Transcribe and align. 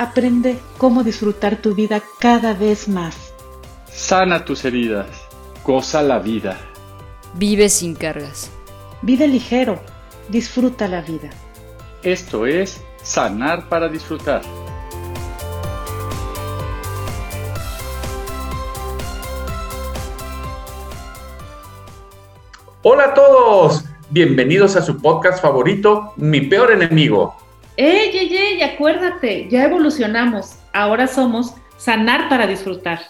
Aprende 0.00 0.56
cómo 0.78 1.04
disfrutar 1.04 1.60
tu 1.60 1.74
vida 1.74 2.00
cada 2.20 2.54
vez 2.54 2.88
más. 2.88 3.34
Sana 3.92 4.46
tus 4.46 4.64
heridas. 4.64 5.06
Goza 5.62 6.02
la 6.02 6.18
vida. 6.18 6.56
Vive 7.34 7.68
sin 7.68 7.94
cargas. 7.94 8.50
Vive 9.02 9.28
ligero. 9.28 9.78
Disfruta 10.30 10.88
la 10.88 11.02
vida. 11.02 11.28
Esto 12.02 12.46
es 12.46 12.80
Sanar 13.02 13.68
para 13.68 13.90
Disfrutar. 13.90 14.40
Hola 22.80 23.04
a 23.04 23.12
todos. 23.12 23.84
Bienvenidos 24.08 24.76
a 24.76 24.80
su 24.80 24.96
podcast 24.96 25.42
favorito, 25.42 26.14
Mi 26.16 26.40
Peor 26.40 26.72
Enemigo. 26.72 27.49
¡Ey, 27.76 28.10
ey, 28.16 28.36
ey! 28.36 28.62
Acuérdate, 28.62 29.48
ya 29.48 29.64
evolucionamos. 29.64 30.56
Ahora 30.72 31.06
somos 31.06 31.54
sanar 31.78 32.28
para 32.28 32.46
disfrutar. 32.46 33.00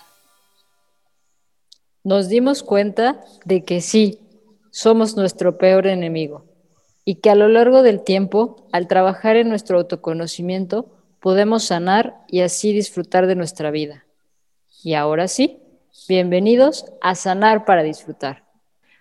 Nos 2.04 2.28
dimos 2.28 2.62
cuenta 2.62 3.20
de 3.44 3.64
que 3.64 3.80
sí, 3.80 4.20
somos 4.70 5.16
nuestro 5.16 5.58
peor 5.58 5.86
enemigo 5.86 6.44
y 7.04 7.16
que 7.16 7.30
a 7.30 7.34
lo 7.34 7.48
largo 7.48 7.82
del 7.82 8.02
tiempo, 8.04 8.68
al 8.72 8.86
trabajar 8.86 9.36
en 9.36 9.48
nuestro 9.48 9.78
autoconocimiento, 9.78 10.90
podemos 11.20 11.64
sanar 11.64 12.16
y 12.28 12.40
así 12.40 12.72
disfrutar 12.72 13.26
de 13.26 13.34
nuestra 13.34 13.70
vida. 13.70 14.06
Y 14.82 14.94
ahora 14.94 15.28
sí, 15.28 15.58
bienvenidos 16.08 16.86
a 17.02 17.14
Sanar 17.14 17.64
para 17.64 17.82
Disfrutar. 17.82 18.44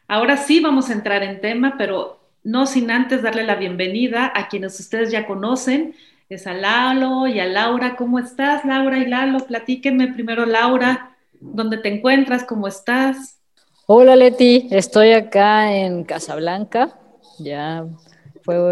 Ahora 0.07 0.37
sí 0.37 0.59
vamos 0.59 0.89
a 0.89 0.93
entrar 0.93 1.23
en 1.23 1.39
tema, 1.39 1.75
pero 1.77 2.18
no 2.43 2.65
sin 2.65 2.91
antes 2.91 3.21
darle 3.21 3.43
la 3.43 3.55
bienvenida 3.55 4.31
a 4.33 4.47
quienes 4.47 4.79
ustedes 4.79 5.11
ya 5.11 5.25
conocen, 5.25 5.95
es 6.29 6.45
a 6.45 6.53
Lalo 6.53 7.27
y 7.27 7.39
a 7.39 7.45
Laura. 7.45 7.95
¿Cómo 7.95 8.19
estás, 8.19 8.63
Laura 8.63 8.99
y 8.99 9.07
Lalo? 9.07 9.39
Platíquenme 9.39 10.13
primero, 10.13 10.45
Laura, 10.45 11.15
¿dónde 11.39 11.77
te 11.77 11.89
encuentras? 11.89 12.43
¿Cómo 12.43 12.67
estás? 12.67 13.39
Hola, 13.87 14.15
Leti, 14.15 14.67
estoy 14.69 15.13
acá 15.13 15.75
en 15.75 16.03
Casablanca. 16.03 16.95
Ya 17.39 17.87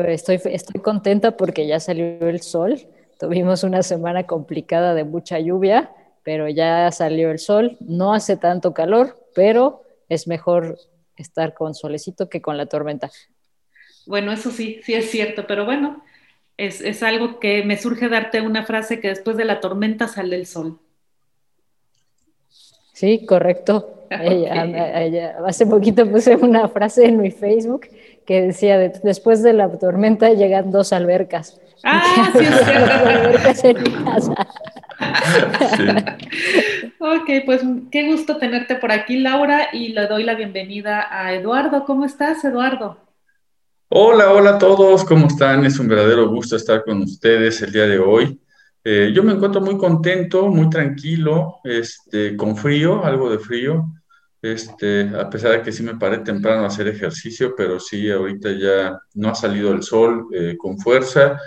estoy, 0.07 0.39
estoy 0.45 0.81
contenta 0.81 1.35
porque 1.35 1.66
ya 1.66 1.79
salió 1.79 2.29
el 2.29 2.41
sol. 2.41 2.79
Tuvimos 3.19 3.63
una 3.63 3.81
semana 3.81 4.27
complicada 4.27 4.94
de 4.94 5.03
mucha 5.03 5.39
lluvia, 5.39 5.91
pero 6.23 6.47
ya 6.50 6.91
salió 6.91 7.31
el 7.31 7.39
sol. 7.39 7.77
No 7.79 8.13
hace 8.13 8.38
tanto 8.38 8.73
calor, 8.73 9.17
pero 9.33 9.81
es 10.09 10.27
mejor 10.27 10.77
estar 11.16 11.56
con 11.56 11.73
solecito 11.73 12.29
que 12.29 12.41
con 12.41 12.57
la 12.57 12.67
tormenta. 12.67 13.09
Bueno, 14.07 14.31
eso 14.31 14.51
sí, 14.51 14.79
sí 14.84 14.94
es 14.94 15.12
cierto, 15.12 15.45
pero 15.47 15.66
bueno, 15.66 16.01
es, 16.57 17.03
algo 17.03 17.40
que 17.40 17.63
me 17.63 17.78
surge 17.78 18.09
darte 18.09 18.41
una 18.41 18.66
frase 18.66 19.00
que 19.00 19.09
después 19.09 19.38
de 19.38 19.45
la 19.45 19.59
tormenta 19.59 20.07
sale 20.07 20.35
el 20.35 20.47
sol. 20.47 20.79
Sí, 22.94 23.25
correcto. 23.25 23.94
hace 25.45 25.66
poquito 25.68 26.09
puse 26.09 26.38
una 26.38 26.69
frase 26.69 27.06
en 27.06 27.22
mi 27.22 27.29
Facebook 27.29 27.88
que 28.25 28.41
decía, 28.41 28.78
después 28.79 29.44
de 29.44 29.53
la 29.53 29.69
tormenta 29.78 30.29
llegan 30.31 30.72
dos 30.72 30.94
albercas. 30.94 31.59
Ah, 31.84 32.31
sí, 32.38 32.45
es 32.45 32.68
albercas 32.68 33.63
en 33.66 33.84
mi 33.84 33.91
casa. 33.91 34.47
ok, 37.00 37.29
pues 37.45 37.62
qué 37.91 38.09
gusto 38.09 38.38
tenerte 38.38 38.75
por 38.75 38.91
aquí, 38.91 39.18
Laura, 39.18 39.68
y 39.74 39.89
le 39.89 40.07
doy 40.07 40.24
la 40.24 40.35
bienvenida 40.35 41.07
a 41.12 41.34
Eduardo. 41.34 41.85
¿Cómo 41.85 42.06
estás, 42.06 42.44
Eduardo? 42.44 43.06
Hola, 43.90 44.34
hola 44.34 44.50
a 44.52 44.58
todos, 44.58 45.06
¿cómo 45.06 45.28
están? 45.28 45.64
Es 45.66 45.80
un 45.80 45.88
verdadero 45.88 46.28
gusto 46.28 46.58
estar 46.58 46.84
con 46.84 47.03
ustedes 47.03 47.62
el 47.62 47.72
día 47.72 47.88
de 47.88 47.98
hoy. 47.98 48.38
Eh, 48.84 49.14
yo 49.16 49.24
me 49.24 49.31
encuentro 49.31 49.62
muy 49.62 49.78
contento, 49.78 50.50
muy 50.50 50.70
tranquilo, 50.70 51.59
este, 51.64 52.36
con 52.36 52.58
frío, 52.58 53.06
algo 53.06 53.30
de 53.30 53.40
frío, 53.40 53.86
este, 54.42 55.09
a 55.18 55.30
pesar 55.30 55.52
de 55.53 55.62
que 55.62 55.72
sí 55.72 55.84
me 55.84 55.96
paré 55.96 56.18
temprano 56.18 56.64
a 56.64 56.68
hacer 56.68 56.90
ejercicio, 56.90 57.53
pero 57.56 57.80
sí, 57.80 58.12
ahorita 58.12 58.52
ya 58.52 59.00
no 59.14 59.30
ha 59.30 59.36
salido 59.36 59.72
el 59.72 59.81
sol 59.84 60.28
eh, 60.34 60.56
con 60.58 60.78
fuerza 60.78 61.40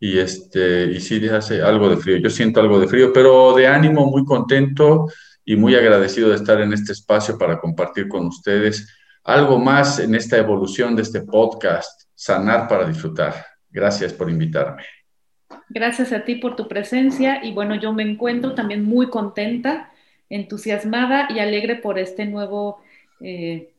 y, 0.00 0.18
este, 0.18 0.86
y 0.86 0.98
sí 0.98 1.28
hace 1.28 1.60
algo 1.60 1.90
de 1.90 1.98
frío. 1.98 2.16
Yo 2.16 2.30
siento 2.30 2.60
algo 2.60 2.80
de 2.80 2.88
frío, 2.88 3.12
pero 3.12 3.52
de 3.54 3.66
ánimo 3.66 4.06
muy 4.06 4.24
contento 4.24 5.08
y 5.44 5.56
muy 5.56 5.74
agradecido 5.74 6.30
de 6.30 6.36
estar 6.36 6.58
en 6.62 6.72
este 6.72 6.92
espacio 6.92 7.36
para 7.36 7.60
compartir 7.60 8.08
con 8.08 8.24
ustedes 8.26 8.88
algo 9.24 9.58
más 9.58 9.98
en 9.98 10.14
esta 10.14 10.36
evolución 10.36 10.96
de 10.96 11.02
este 11.02 11.20
podcast, 11.20 12.02
Sanar 12.14 12.68
para 12.68 12.86
Disfrutar. 12.86 13.34
Gracias 13.70 14.12
por 14.12 14.30
invitarme. 14.30 14.82
Gracias 15.68 16.12
a 16.12 16.24
ti 16.24 16.36
por 16.36 16.56
tu 16.56 16.68
presencia 16.68 17.44
y 17.44 17.52
bueno, 17.52 17.74
yo 17.74 17.92
me 17.92 18.02
encuentro 18.02 18.54
también 18.54 18.84
muy 18.84 19.08
contenta, 19.08 19.90
entusiasmada 20.28 21.28
y 21.30 21.38
alegre 21.38 21.76
por 21.76 21.98
este 21.98 22.26
nuevo 22.26 22.82
eh, 23.20 23.70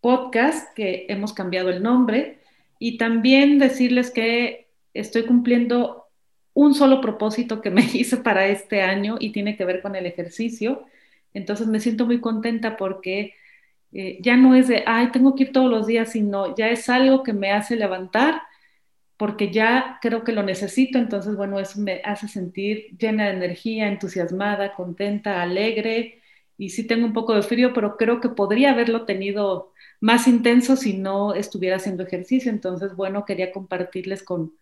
podcast 0.00 0.74
que 0.74 1.06
hemos 1.08 1.32
cambiado 1.32 1.70
el 1.70 1.82
nombre 1.82 2.38
y 2.78 2.98
también 2.98 3.58
decirles 3.58 4.10
que 4.10 4.66
estoy 4.92 5.24
cumpliendo 5.24 6.08
un 6.52 6.74
solo 6.74 7.00
propósito 7.00 7.60
que 7.60 7.70
me 7.70 7.82
hice 7.92 8.18
para 8.18 8.46
este 8.48 8.82
año 8.82 9.16
y 9.20 9.30
tiene 9.30 9.56
que 9.56 9.64
ver 9.64 9.80
con 9.80 9.94
el 9.94 10.06
ejercicio. 10.06 10.84
Entonces 11.32 11.68
me 11.68 11.80
siento 11.80 12.06
muy 12.06 12.20
contenta 12.20 12.76
porque 12.76 13.34
eh, 13.92 14.18
ya 14.22 14.36
no 14.36 14.54
es 14.54 14.68
de, 14.68 14.84
ay, 14.86 15.10
tengo 15.12 15.34
que 15.34 15.44
ir 15.44 15.52
todos 15.52 15.70
los 15.70 15.86
días, 15.86 16.12
sino 16.12 16.54
ya 16.56 16.70
es 16.70 16.88
algo 16.88 17.22
que 17.22 17.32
me 17.32 17.52
hace 17.52 17.76
levantar 17.76 18.42
porque 19.22 19.52
ya 19.52 19.98
creo 20.02 20.24
que 20.24 20.32
lo 20.32 20.42
necesito, 20.42 20.98
entonces, 20.98 21.36
bueno, 21.36 21.60
eso 21.60 21.80
me 21.80 22.00
hace 22.04 22.26
sentir 22.26 22.88
llena 22.98 23.26
de 23.26 23.34
energía, 23.34 23.86
entusiasmada, 23.86 24.74
contenta, 24.74 25.42
alegre, 25.42 26.20
y 26.58 26.70
sí 26.70 26.88
tengo 26.88 27.06
un 27.06 27.12
poco 27.12 27.32
de 27.32 27.42
frío, 27.42 27.72
pero 27.72 27.96
creo 27.96 28.20
que 28.20 28.30
podría 28.30 28.72
haberlo 28.72 29.04
tenido 29.04 29.72
más 30.00 30.26
intenso 30.26 30.74
si 30.74 30.94
no 30.98 31.34
estuviera 31.34 31.76
haciendo 31.76 32.02
ejercicio, 32.02 32.50
entonces, 32.50 32.96
bueno, 32.96 33.24
quería 33.24 33.52
compartirles 33.52 34.24
con, 34.24 34.54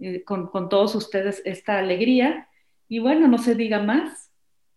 eh, 0.00 0.24
con, 0.24 0.48
con 0.48 0.68
todos 0.68 0.96
ustedes 0.96 1.40
esta 1.44 1.78
alegría, 1.78 2.48
y 2.88 2.98
bueno, 2.98 3.28
no 3.28 3.38
se 3.38 3.54
diga 3.54 3.80
más, 3.84 4.31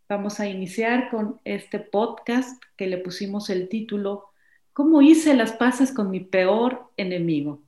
Vamos 0.07 0.40
a 0.40 0.48
iniciar 0.48 1.10
con 1.10 1.42
este 1.46 1.80
podcast 1.80 2.62
que 2.78 2.86
le 2.86 3.00
pusimos 3.00 3.50
el 3.50 3.69
título 3.69 4.25
¿Cómo 4.72 5.02
hice 5.02 5.34
las 5.34 5.54
paces 5.54 5.92
con 5.92 6.12
mi 6.12 6.19
peor 6.19 6.92
enemigo? 6.96 7.62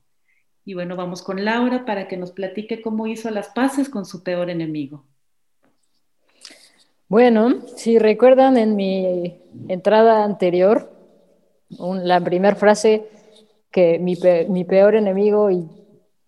Y 0.64 0.74
bueno, 0.74 0.94
vamos 0.94 1.22
con 1.22 1.44
Laura 1.44 1.84
para 1.84 2.06
que 2.06 2.16
nos 2.16 2.30
platique 2.30 2.80
cómo 2.80 3.08
hizo 3.08 3.28
las 3.30 3.48
paces 3.48 3.88
con 3.88 4.04
su 4.06 4.22
peor 4.22 4.50
enemigo. 4.50 5.04
Bueno, 7.08 7.66
si 7.76 7.98
recuerdan 7.98 8.56
en 8.56 8.76
mi 8.76 9.34
entrada 9.66 10.22
anterior, 10.22 10.92
la 11.70 12.20
primera 12.20 12.54
frase 12.54 13.08
que 13.72 13.98
mi, 13.98 14.16
mi 14.48 14.62
peor 14.62 14.94
enemigo 14.94 15.50
y 15.50 15.66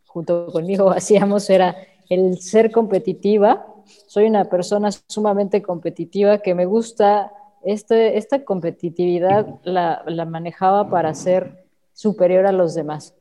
junto 0.07 0.47
conmigo 0.47 0.91
hacíamos 0.91 1.49
era 1.51 1.77
el 2.09 2.41
ser 2.41 2.73
competitiva 2.73 3.70
soy 4.07 4.27
una 4.27 4.45
persona 4.45 4.91
sumamente 5.09 5.63
competitiva 5.63 6.39
que 6.39 6.55
me 6.55 6.67
gusta, 6.67 7.33
este, 7.63 8.17
esta 8.19 8.45
competitividad 8.45 9.47
la, 9.65 10.03
manejaba 10.29 10.89
para 10.89 11.15
ser 11.15 11.65
superior 11.93 12.47
a 12.47 12.53
los 12.53 12.75
demás, 12.75 13.15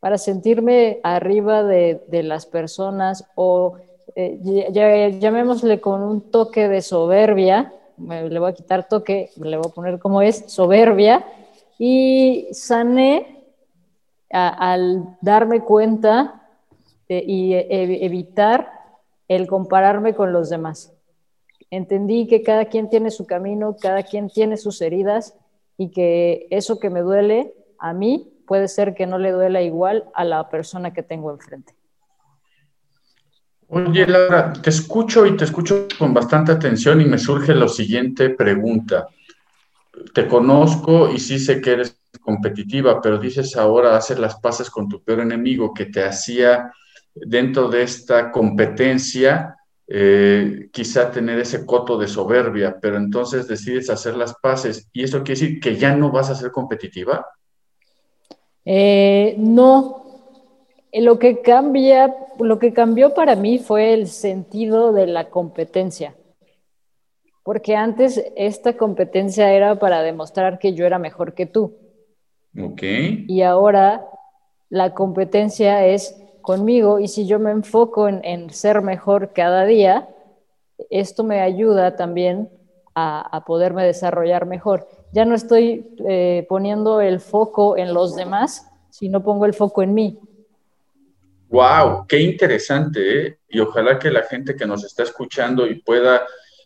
para 0.00 0.18
sentirme 0.18 1.00
arriba 1.02 1.62
de, 1.62 2.00
las 2.22 2.46
personas 2.46 3.24
o 3.34 3.76
eh, 4.14 4.40
llamémosle 5.20 5.80
con 5.80 6.02
un 6.02 6.30
toque 6.30 6.68
de 6.68 6.82
soberbia, 6.82 7.72
le 7.98 8.38
voy 8.38 8.50
a 8.50 8.54
quitar 8.54 8.88
toque, 8.88 9.30
le 9.36 9.56
voy 9.56 9.66
a 9.68 9.74
poner 9.74 9.98
como 9.98 10.22
es, 10.22 10.44
soberbia, 10.46 11.24
y 11.78 12.48
sané 12.52 13.44
al 14.30 15.16
darme 15.20 15.60
cuenta 15.60 16.42
y 17.20 17.54
e, 17.54 18.04
evitar 18.04 18.81
el 19.36 19.46
compararme 19.46 20.14
con 20.14 20.32
los 20.32 20.50
demás. 20.50 20.92
Entendí 21.70 22.26
que 22.26 22.42
cada 22.42 22.66
quien 22.66 22.90
tiene 22.90 23.10
su 23.10 23.26
camino, 23.26 23.76
cada 23.80 24.02
quien 24.02 24.28
tiene 24.28 24.56
sus 24.56 24.80
heridas 24.82 25.34
y 25.78 25.90
que 25.90 26.46
eso 26.50 26.78
que 26.78 26.90
me 26.90 27.00
duele 27.00 27.54
a 27.78 27.92
mí 27.94 28.30
puede 28.46 28.68
ser 28.68 28.94
que 28.94 29.06
no 29.06 29.18
le 29.18 29.32
duela 29.32 29.62
igual 29.62 30.04
a 30.14 30.24
la 30.24 30.50
persona 30.50 30.92
que 30.92 31.02
tengo 31.02 31.30
enfrente. 31.30 31.74
Oye, 33.68 34.06
Laura, 34.06 34.52
te 34.52 34.68
escucho 34.68 35.24
y 35.24 35.34
te 35.34 35.44
escucho 35.44 35.88
con 35.98 36.12
bastante 36.12 36.52
atención 36.52 37.00
y 37.00 37.06
me 37.06 37.16
surge 37.16 37.54
la 37.54 37.68
siguiente 37.68 38.28
pregunta. 38.28 39.08
Te 40.12 40.28
conozco 40.28 41.10
y 41.10 41.18
sí 41.18 41.38
sé 41.38 41.62
que 41.62 41.72
eres 41.72 41.98
competitiva, 42.20 43.00
pero 43.00 43.18
dices 43.18 43.56
ahora 43.56 43.96
hacer 43.96 44.18
las 44.18 44.38
paces 44.38 44.68
con 44.68 44.90
tu 44.90 45.02
peor 45.02 45.20
enemigo 45.20 45.72
que 45.72 45.86
te 45.86 46.04
hacía 46.04 46.70
dentro 47.14 47.68
de 47.68 47.82
esta 47.82 48.30
competencia 48.30 49.56
eh, 49.86 50.68
quizá 50.72 51.10
tener 51.10 51.38
ese 51.38 51.66
coto 51.66 51.98
de 51.98 52.08
soberbia, 52.08 52.78
pero 52.80 52.96
entonces 52.96 53.46
decides 53.46 53.90
hacer 53.90 54.16
las 54.16 54.34
paces 54.34 54.88
y 54.92 55.02
eso 55.02 55.22
quiere 55.22 55.40
decir 55.40 55.60
que 55.60 55.76
ya 55.76 55.94
no 55.94 56.10
vas 56.10 56.30
a 56.30 56.34
ser 56.34 56.50
competitiva. 56.50 57.26
Eh, 58.64 59.34
no, 59.38 60.04
lo 60.92 61.18
que 61.18 61.42
cambia, 61.42 62.14
lo 62.38 62.58
que 62.58 62.72
cambió 62.72 63.12
para 63.12 63.36
mí 63.36 63.58
fue 63.58 63.92
el 63.92 64.06
sentido 64.06 64.92
de 64.92 65.06
la 65.06 65.28
competencia. 65.28 66.14
Porque 67.42 67.74
antes 67.74 68.24
esta 68.36 68.76
competencia 68.76 69.52
era 69.52 69.78
para 69.78 70.02
demostrar 70.02 70.58
que 70.58 70.74
yo 70.74 70.86
era 70.86 70.98
mejor 70.98 71.34
que 71.34 71.46
tú. 71.46 71.76
Ok. 72.58 72.82
Y 73.26 73.42
ahora 73.42 74.06
la 74.68 74.94
competencia 74.94 75.84
es 75.86 76.21
conmigo 76.42 77.00
y 77.00 77.08
si 77.08 77.26
yo 77.26 77.38
me 77.38 77.50
enfoco 77.50 78.08
en, 78.08 78.50
ser 78.50 78.82
mejor 78.82 79.32
cada 79.32 79.64
día, 79.64 80.08
esto 80.90 81.24
me 81.24 81.40
ayuda 81.40 81.96
también 81.96 82.50
a, 82.94 83.44
poderme 83.46 83.84
desarrollar 83.84 84.44
mejor. 84.44 84.86
Ya 85.12 85.24
no 85.24 85.34
estoy 85.34 85.94
eh, 86.06 86.46
poniendo 86.48 87.00
el 87.00 87.20
foco 87.20 87.76
en 87.76 87.94
los 87.94 88.14
demás, 88.16 88.68
sino 88.90 89.22
pongo 89.22 89.46
el 89.46 89.54
foco 89.54 89.82
en 89.82 89.94
mí. 89.94 90.18
Wow, 91.48 92.06
qué 92.06 92.18
interesante, 92.18 93.26
¿eh? 93.26 93.38
Y 93.48 93.60
ojalá 93.60 93.98
que 93.98 94.10
la 94.10 94.22
gente 94.22 94.56
que 94.56 94.66
nos 94.66 94.84
está 94.84 95.02
escuchando 95.02 95.66
y 95.66 95.82
pueda 95.82 96.22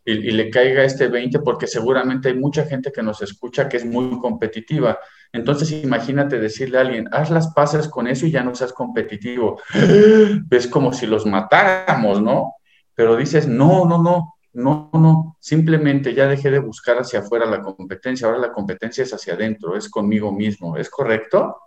y, 0.07 0.31
le 0.31 0.51
caiga 0.51 0.85
este 0.85 1.09
20, 1.09 1.41
porque 1.41 1.67
seguramente 1.67 2.29
hay 2.29 2.35
mucha 2.35 2.65
gente 2.65 2.93
que 2.93 3.03
nos 3.03 3.21
escucha 3.23 3.69
que 3.69 3.79
es 3.79 3.85
muy 3.85 4.19
competitiva. 4.21 4.99
Entonces, 5.33 5.71
imagínate 5.73 6.39
decirle 6.39 6.79
a 6.79 6.83
alguien, 6.83 7.09
haz 7.13 7.31
las 7.31 7.53
paces 7.53 7.89
con 7.89 8.07
eso 8.07 8.27
y 8.27 8.31
ya 8.31 8.43
no 8.43 8.55
seas 8.55 8.73
competitivo. 8.73 9.61
Es 10.51 10.67
como 10.67 10.93
si 10.93 11.07
los 11.07 11.27
matáramos, 11.27 12.23
¿no? 12.23 12.55
Pero 12.95 13.17
dices, 13.17 13.47
no, 13.47 13.85
no, 13.85 14.03
no, 14.03 14.37
no, 14.57 14.89
no, 14.95 15.37
simplemente 15.39 16.15
ya 16.15 16.27
dejé 16.27 16.51
de 16.51 16.61
buscar 16.61 16.97
hacia 16.97 17.21
afuera 17.21 17.45
la 17.45 17.61
competencia, 17.61 18.27
ahora 18.27 18.39
la 18.39 18.53
competencia 18.53 19.05
es 19.05 19.13
hacia 19.13 19.35
adentro, 19.35 19.77
es 19.77 19.91
conmigo 19.91 20.33
mismo, 20.33 20.79
¿es 20.79 20.89
correcto? 20.89 21.59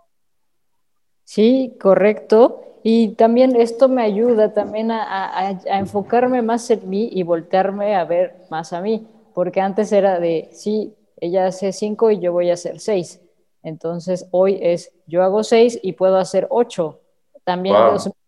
Sí, 1.22 1.76
correcto. 1.80 2.80
Y 2.82 3.10
también 3.10 3.54
esto 3.54 3.88
me 3.88 4.02
ayuda 4.02 4.52
también 4.52 4.90
a, 4.90 5.60
enfocarme 5.66 6.42
más 6.42 6.68
en 6.70 6.90
mí 6.90 7.08
y 7.12 7.22
voltearme 7.22 7.94
a 7.94 8.04
ver 8.04 8.46
más 8.50 8.72
a 8.72 8.80
mí, 8.80 9.06
porque 9.34 9.60
antes 9.60 9.92
era 9.92 10.18
de, 10.18 10.48
sí, 10.50 10.92
ella 11.20 11.46
hace 11.46 11.72
cinco 11.72 12.10
y 12.10 12.18
yo 12.18 12.32
voy 12.32 12.50
a 12.50 12.54
hacer 12.54 12.80
seis. 12.80 13.20
Entonces 13.62 14.26
hoy 14.30 14.58
es, 14.60 14.92
yo 15.06 15.22
hago 15.22 15.44
seis 15.44 15.78
y 15.82 15.92
puedo 15.92 16.16
hacer 16.16 16.46
ocho. 16.50 17.00
También 17.44 17.76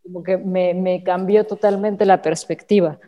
como 0.02 0.23
que 0.23 0.37
me, 0.37 1.02
cambió 1.05 1.44
totalmente 1.44 2.05
la 2.05 2.20
perspectiva. 2.20 2.99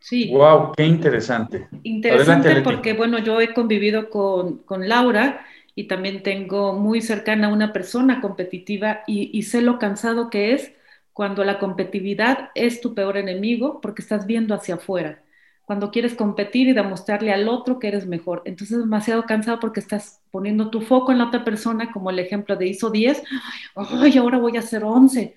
Sí. 0.00 0.32
Wow, 0.32 0.72
qué 0.76 0.86
interesante. 0.86 1.68
Interesante 1.82 2.62
porque, 2.62 2.94
bueno, 2.94 3.18
yo 3.18 3.40
he 3.40 3.52
convivido 3.52 4.10
con, 4.10 4.58
con 4.58 4.88
Laura 4.88 5.44
y 5.78 5.84
también 5.84 6.24
tengo 6.24 6.72
muy 6.72 7.00
cercana 7.00 7.46
a 7.46 7.52
una 7.52 7.72
persona 7.72 8.20
competitiva 8.20 9.04
y, 9.06 9.40
sé 9.44 9.62
lo 9.62 9.78
cansado 9.78 10.28
que 10.28 10.52
es 10.52 10.72
cuando 11.12 11.44
la 11.44 11.60
competitividad 11.60 12.50
es 12.56 12.80
tu 12.80 12.96
peor 12.96 13.16
enemigo 13.16 13.80
porque 13.80 14.02
estás 14.02 14.26
viendo 14.26 14.56
hacia 14.56 14.74
afuera. 14.74 15.22
Cuando 15.68 15.92
quieres 15.92 16.14
competir 16.14 16.66
y 16.66 16.72
demostrarle 16.72 17.32
al 17.32 17.48
otro 17.48 17.78
que 17.78 17.86
eres 17.86 18.06
mejor. 18.06 18.42
Entonces 18.44 18.78
es 18.78 18.82
demasiado 18.82 19.22
cansado 19.24 19.60
porque 19.60 19.78
estás 19.78 20.20
poniendo 20.32 20.70
tu 20.70 20.80
foco 20.80 21.12
en 21.12 21.18
la 21.18 21.28
otra 21.28 21.44
persona, 21.44 21.92
como 21.92 22.10
el 22.10 22.18
ejemplo 22.18 22.56
de 22.56 22.66
hizo 22.66 22.90
10, 22.90 23.22
ay, 23.76 24.18
ahora 24.18 24.38
voy 24.38 24.56
a 24.56 24.60
hacer 24.60 24.82
11. 24.82 25.36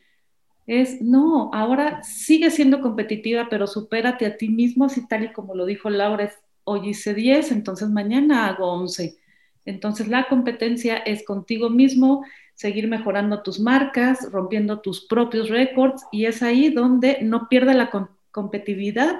Es, 0.65 1.01
no, 1.01 1.51
ahora 1.53 2.01
sigue 2.01 2.49
siendo 2.49 2.81
competitiva, 2.81 3.47
pero 3.49 3.67
supérate 3.67 4.25
a 4.25 4.37
ti 4.37 4.49
mismo, 4.49 4.85
así 4.85 5.07
tal 5.07 5.25
y 5.25 5.33
como 5.33 5.53
lo 5.53 5.67
dijo 5.67 5.91
Laura, 5.91 6.23
es, 6.23 6.33
hoy 6.63 6.89
hice 6.89 7.13
10, 7.13 7.51
entonces 7.51 7.89
mañana 7.89 8.47
hago 8.47 8.71
11 8.71 9.21
entonces 9.65 10.07
la 10.07 10.27
competencia 10.27 10.97
es 10.97 11.23
contigo 11.23 11.69
mismo, 11.69 12.25
seguir 12.55 12.87
mejorando 12.87 13.43
tus 13.43 13.59
marcas, 13.59 14.31
rompiendo 14.31 14.81
tus 14.81 15.05
propios 15.05 15.49
récords 15.49 16.03
y 16.11 16.25
es 16.25 16.41
ahí 16.41 16.69
donde 16.69 17.19
no 17.21 17.47
pierde 17.47 17.73
la 17.73 17.91
competitividad, 18.31 19.19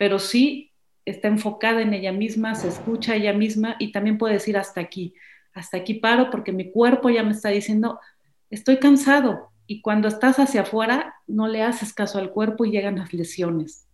pero 0.00 0.18
sí 0.18 0.72
está 1.04 1.28
enfocada 1.28 1.82
en 1.82 1.92
ella 1.92 2.10
misma, 2.10 2.54
se 2.54 2.68
escucha 2.68 3.16
ella 3.16 3.34
misma 3.34 3.76
y 3.78 3.92
también 3.92 4.16
puede 4.16 4.32
decir 4.32 4.56
hasta 4.56 4.80
aquí, 4.80 5.12
hasta 5.52 5.76
aquí 5.76 5.92
paro 5.92 6.30
porque 6.30 6.52
mi 6.52 6.72
cuerpo 6.72 7.10
ya 7.10 7.22
me 7.22 7.32
está 7.32 7.50
diciendo, 7.50 8.00
estoy 8.48 8.78
cansado. 8.78 9.50
Y 9.66 9.82
cuando 9.82 10.08
estás 10.08 10.38
hacia 10.38 10.62
afuera, 10.62 11.16
no 11.26 11.48
le 11.48 11.62
haces 11.62 11.92
caso 11.92 12.18
al 12.18 12.30
cuerpo 12.30 12.64
y 12.64 12.70
llegan 12.70 12.96
las 12.96 13.12
lesiones. 13.12 13.88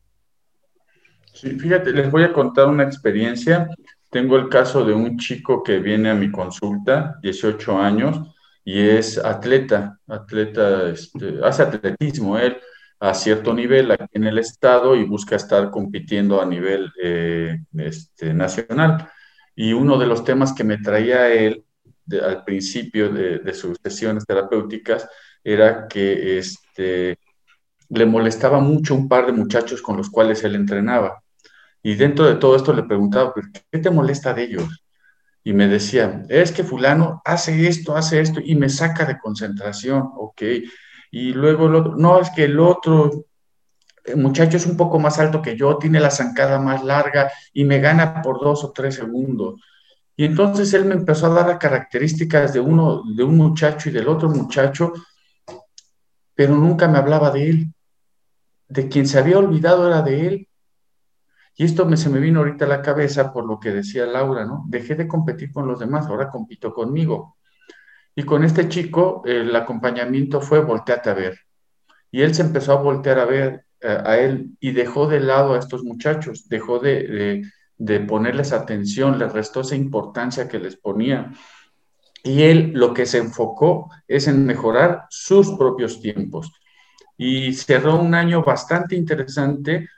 Sí, 1.34 1.58
fíjate, 1.58 1.90
les 1.90 2.08
voy 2.08 2.22
a 2.22 2.32
contar 2.32 2.68
una 2.68 2.84
experiencia. 2.84 3.68
Tengo 4.08 4.36
el 4.36 4.48
caso 4.48 4.84
de 4.84 4.94
un 4.94 5.18
chico 5.18 5.64
que 5.64 5.80
viene 5.80 6.10
a 6.10 6.14
mi 6.14 6.30
consulta, 6.30 7.18
18 7.20 7.78
años, 7.80 8.32
y 8.64 8.78
es 8.78 9.18
atleta, 9.18 9.98
atleta, 10.06 10.88
este, 10.88 11.40
hace 11.42 11.64
atletismo 11.64 12.38
él 12.38 12.58
a 12.98 13.14
cierto 13.14 13.52
nivel 13.52 13.90
aquí 13.90 14.06
en 14.12 14.24
el 14.24 14.38
estado 14.38 14.96
y 14.96 15.04
busca 15.04 15.36
estar 15.36 15.70
compitiendo 15.70 16.40
a 16.40 16.46
nivel 16.46 16.92
eh, 17.02 17.58
este, 17.76 18.32
nacional. 18.32 19.08
Y 19.54 19.72
uno 19.72 19.98
de 19.98 20.06
los 20.06 20.24
temas 20.24 20.52
que 20.52 20.64
me 20.64 20.78
traía 20.78 21.32
él 21.32 21.64
al 22.22 22.44
principio 22.44 23.12
de, 23.12 23.52
sus 23.54 23.78
sesiones 23.82 24.24
terapéuticas 24.24 25.08
era 25.42 25.88
que 25.88 26.38
este, 26.38 27.18
le 27.88 28.06
molestaba 28.06 28.60
mucho 28.60 28.94
un 28.94 29.08
par 29.08 29.26
de 29.26 29.32
muchachos 29.32 29.82
con 29.82 29.96
los 29.96 30.10
cuales 30.10 30.44
él 30.44 30.54
entrenaba. 30.54 31.22
Y 31.82 31.94
dentro 31.94 32.26
de 32.26 32.36
todo 32.36 32.56
esto 32.56 32.72
le 32.72 32.82
preguntaba, 32.82 33.32
¿qué 33.70 33.78
te 33.78 33.90
molesta 33.90 34.34
de 34.34 34.44
ellos? 34.44 34.84
Y 35.44 35.52
me 35.52 35.68
decía, 35.68 36.24
es 36.28 36.50
que 36.50 36.64
fulano 36.64 37.22
hace 37.24 37.68
esto, 37.68 37.96
hace 37.96 38.20
esto, 38.20 38.40
y 38.42 38.56
me 38.56 38.68
saca 38.68 39.04
de 39.04 39.18
concentración, 39.18 40.10
ok. 40.16 40.42
Y 41.10 41.32
luego 41.32 41.66
el 41.66 41.74
otro, 41.76 41.96
no, 41.96 42.20
es 42.20 42.30
que 42.30 42.44
el 42.44 42.58
otro 42.60 43.26
el 44.06 44.16
muchacho 44.18 44.56
es 44.56 44.66
un 44.66 44.76
poco 44.76 44.98
más 44.98 45.18
alto 45.18 45.42
que 45.42 45.56
yo, 45.56 45.78
tiene 45.78 46.00
la 46.00 46.10
zancada 46.10 46.58
más 46.58 46.84
larga 46.84 47.30
y 47.52 47.64
me 47.64 47.80
gana 47.80 48.22
por 48.22 48.40
dos 48.40 48.64
o 48.64 48.72
tres 48.72 48.94
segundos. 48.94 49.60
Y 50.16 50.24
entonces 50.24 50.72
él 50.74 50.84
me 50.84 50.94
empezó 50.94 51.26
a 51.26 51.34
dar 51.34 51.48
las 51.48 51.58
características 51.58 52.52
de 52.52 52.60
uno, 52.60 53.02
de 53.14 53.22
un 53.22 53.36
muchacho 53.36 53.88
y 53.88 53.92
del 53.92 54.08
otro 54.08 54.30
muchacho, 54.30 54.92
pero 56.34 56.56
nunca 56.56 56.88
me 56.88 56.98
hablaba 56.98 57.30
de 57.30 57.50
él. 57.50 57.74
De 58.68 58.88
quien 58.88 59.06
se 59.06 59.18
había 59.18 59.38
olvidado 59.38 59.86
era 59.86 60.02
de 60.02 60.26
él. 60.26 60.48
Y 61.56 61.64
esto 61.64 61.86
me, 61.86 61.96
se 61.96 62.08
me 62.08 62.18
vino 62.18 62.40
ahorita 62.40 62.64
a 62.64 62.68
la 62.68 62.82
cabeza 62.82 63.32
por 63.32 63.46
lo 63.46 63.58
que 63.60 63.70
decía 63.70 64.06
Laura, 64.06 64.44
¿no? 64.44 64.64
Dejé 64.68 64.94
de 64.94 65.08
competir 65.08 65.52
con 65.52 65.66
los 65.66 65.78
demás, 65.78 66.06
ahora 66.06 66.30
compito 66.30 66.72
conmigo. 66.72 67.36
Y 68.16 68.24
con 68.24 68.42
este 68.42 68.68
chico 68.68 69.22
el 69.24 69.54
acompañamiento 69.54 70.40
fue 70.40 70.60
volteate 70.60 71.10
a 71.10 71.14
ver. 71.14 71.38
Y 72.10 72.22
él 72.22 72.34
se 72.34 72.42
empezó 72.42 72.72
a 72.72 72.82
voltear 72.82 73.20
a 73.20 73.26
ver 73.26 73.66
eh, 73.80 73.98
a 74.04 74.18
él 74.18 74.56
y 74.58 74.72
dejó 74.72 75.06
de 75.06 75.20
lado 75.20 75.54
a 75.54 75.58
estos 75.58 75.84
muchachos, 75.84 76.48
dejó 76.48 76.80
de, 76.80 77.44
de 77.76 78.00
ponerles 78.00 78.52
atención, 78.52 79.18
les 79.18 79.32
restó 79.32 79.60
esa 79.60 79.76
importancia 79.76 80.48
que 80.48 80.58
les 80.58 80.76
ponía. 80.76 81.30
Y 82.24 82.42
él 82.42 82.72
lo 82.74 82.92
que 82.92 83.06
se 83.06 83.18
enfocó 83.18 83.90
es 84.08 84.26
en 84.26 84.44
mejorar 84.44 85.04
sus 85.10 85.52
propios 85.52 86.00
tiempos. 86.00 86.50
Y 87.16 87.52
cerró 87.52 88.00
un 88.00 88.14
año 88.14 88.42
bastante 88.42 88.96
interesante 88.96 89.88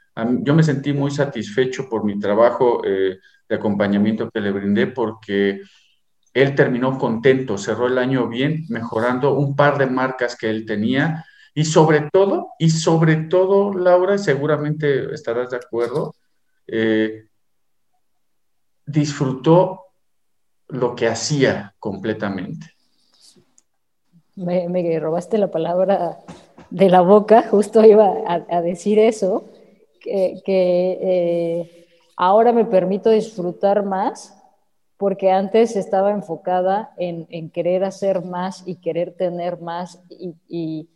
yo 0.40 0.54
me 0.54 0.62
sentí 0.62 0.92
muy 0.92 1.10
satisfecho 1.10 1.88
por 1.88 2.04
mi 2.04 2.18
trabajo 2.18 2.82
eh, 2.84 3.18
de 3.48 3.54
acompañamiento 3.54 4.30
que 4.30 4.40
le 4.40 4.50
brindé 4.50 4.88
porque 4.88 5.62
él 6.38 6.54
terminó 6.54 6.98
contento, 6.98 7.58
cerró 7.58 7.86
el 7.86 7.98
año 7.98 8.28
bien, 8.28 8.64
mejorando 8.68 9.34
un 9.34 9.56
par 9.56 9.78
de 9.78 9.86
marcas 9.86 10.36
que 10.36 10.48
él 10.50 10.66
tenía 10.66 11.24
Y 11.54 11.64
sobre 11.64 12.08
todo, 12.12 12.50
y 12.58 12.70
sobre 12.70 13.16
todo, 13.16 13.72
Laura, 13.72 14.18
seguramente 14.18 15.12
estarás 15.12 15.50
de 15.50 15.56
acuerdo, 15.56 16.14
eh, 16.66 17.26
disfrutó 18.86 19.86
lo 20.68 20.94
que 20.94 21.08
hacía 21.08 21.74
completamente. 21.80 22.66
Me, 24.36 25.00
robaste 25.00 25.36
la 25.36 25.50
palabra 25.50 26.18
de 26.70 26.88
la 26.88 27.00
boca, 27.00 27.48
justo 27.50 27.84
iba 27.84 28.12
a, 28.26 28.62
decir 28.62 29.00
eso, 29.00 29.48
que, 30.00 30.40
eh, 30.46 31.86
ahora 32.16 32.52
me 32.52 32.64
permito 32.64 33.10
disfrutar 33.10 33.84
más 33.84 34.37
porque 34.98 35.30
antes 35.30 35.76
estaba 35.76 36.10
enfocada 36.10 36.92
en, 36.98 37.50
querer 37.50 37.84
hacer 37.84 38.24
más 38.24 38.62
y 38.66 38.76
querer 38.76 39.14
tener 39.14 39.60
más 39.60 40.02
y, 40.10 40.34
y 40.48 40.88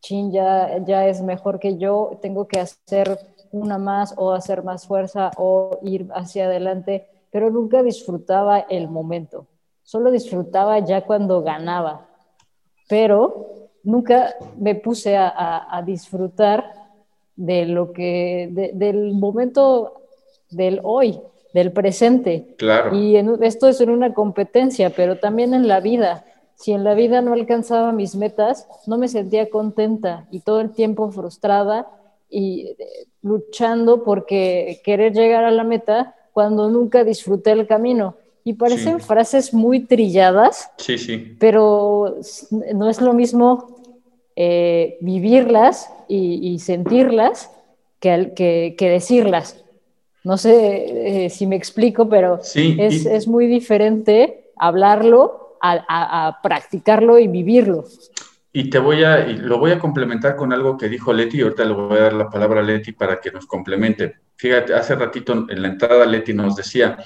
chin, 0.00 0.30
ya, 0.32 0.84
ya 0.84 1.06
es 1.06 1.22
mejor 1.22 1.58
que 1.58 1.78
yo, 1.78 2.18
tengo 2.20 2.46
que 2.46 2.60
hacer 2.60 3.18
una 3.52 3.78
más 3.78 4.14
o 4.16 4.32
hacer 4.32 4.62
más 4.62 4.86
fuerza 4.86 5.30
o 5.36 5.78
ir 5.82 6.08
hacia 6.14 6.46
adelante, 6.46 7.06
pero 7.30 7.50
nunca 7.50 7.82
disfrutaba 7.82 8.60
el 8.60 8.88
momento, 8.88 9.46
solo 9.82 10.10
disfrutaba 10.10 10.78
ya 10.80 11.04
cuando 11.06 11.42
ganaba, 11.42 12.06
pero 12.88 13.46
nunca 13.82 14.34
me 14.58 14.74
puse 14.74 15.16
a, 15.16 15.82
disfrutar 15.84 16.72
de 17.36 17.66
lo 17.66 17.92
que, 17.92 18.72
del 18.74 19.12
momento 19.12 20.02
del 20.50 20.80
hoy, 20.82 21.20
del 21.56 21.72
presente. 21.72 22.54
Claro. 22.58 22.94
Y 22.94 23.16
esto 23.40 23.66
es 23.66 23.80
en 23.80 23.88
una 23.88 24.12
competencia, 24.12 24.90
pero 24.90 25.16
también 25.16 25.54
en 25.54 25.66
la 25.66 25.80
vida. 25.80 26.26
Si 26.54 26.72
en 26.72 26.84
la 26.84 26.92
vida 26.92 27.22
no 27.22 27.32
alcanzaba 27.32 27.92
mis 27.92 28.14
metas, 28.14 28.68
no 28.86 28.98
me 28.98 29.08
sentía 29.08 29.48
contenta 29.48 30.26
y 30.30 30.40
todo 30.40 30.60
el 30.60 30.72
tiempo 30.72 31.10
frustrada 31.10 31.88
y 32.28 32.74
eh, 32.78 33.06
luchando 33.22 34.04
porque 34.04 34.82
querer 34.84 35.14
llegar 35.14 35.44
a 35.44 35.50
la 35.50 35.64
meta 35.64 36.14
cuando 36.34 36.68
nunca 36.68 37.04
disfruté 37.04 37.52
el 37.52 37.66
camino. 37.66 38.16
Y 38.44 38.52
parecen 38.52 39.00
frases 39.00 39.54
muy 39.54 39.80
trilladas, 39.80 40.70
sí, 40.76 40.98
sí. 40.98 41.36
pero 41.40 42.16
no 42.74 42.88
es 42.90 43.00
lo 43.00 43.12
mismo 43.12 43.80
eh, 44.36 44.98
vivirlas 45.00 45.90
y, 46.06 46.58
sentirlas 46.60 47.50
que, 47.98 48.74
que 48.78 48.88
decirlas. 48.88 49.64
No 50.26 50.36
sé 50.38 51.26
eh, 51.26 51.30
si 51.30 51.46
me 51.46 51.54
explico, 51.54 52.08
pero 52.08 52.40
es, 52.42 53.28
muy 53.28 53.46
diferente 53.46 54.50
hablarlo 54.56 55.56
a, 55.62 56.40
practicarlo 56.42 57.20
y 57.20 57.28
vivirlo. 57.28 57.84
Y 58.52 58.68
te 58.68 58.80
voy 58.80 59.04
a, 59.04 59.24
lo 59.24 59.60
voy 59.60 59.70
a 59.70 59.78
complementar 59.78 60.34
con 60.34 60.52
algo 60.52 60.76
que 60.76 60.88
dijo 60.88 61.12
Leti, 61.12 61.38
y 61.38 61.42
ahorita 61.42 61.64
le 61.64 61.74
voy 61.74 61.98
a 61.98 62.02
dar 62.02 62.14
la 62.14 62.28
palabra 62.28 62.58
a 62.58 62.64
Leti 62.64 62.90
para 62.90 63.20
que 63.20 63.30
nos 63.30 63.46
complemente. 63.46 64.16
Fíjate, 64.34 64.74
hace 64.74 64.96
ratito 64.96 65.46
en 65.48 65.62
la 65.62 65.68
entrada 65.68 66.04
Leti 66.04 66.34
nos 66.34 66.56
decía 66.56 66.98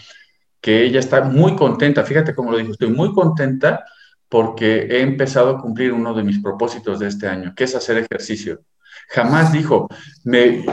que 0.58 0.82
ella 0.82 1.00
está 1.00 1.20
muy 1.20 1.54
contenta, 1.56 2.04
fíjate 2.04 2.34
cómo 2.34 2.52
lo 2.52 2.56
dijo, 2.56 2.72
estoy 2.72 2.88
muy 2.88 3.12
contenta 3.12 3.84
porque 4.30 4.86
he 4.90 5.02
empezado 5.02 5.50
a 5.50 5.60
cumplir 5.60 5.92
uno 5.92 6.14
de 6.14 6.22
mis 6.22 6.38
propósitos 6.38 6.98
de 6.98 7.08
este 7.08 7.28
año, 7.28 7.52
que 7.54 7.64
es 7.64 7.74
hacer 7.74 7.98
ejercicio. 7.98 8.62
Jamás 9.12 9.52
dijo, 9.52 9.88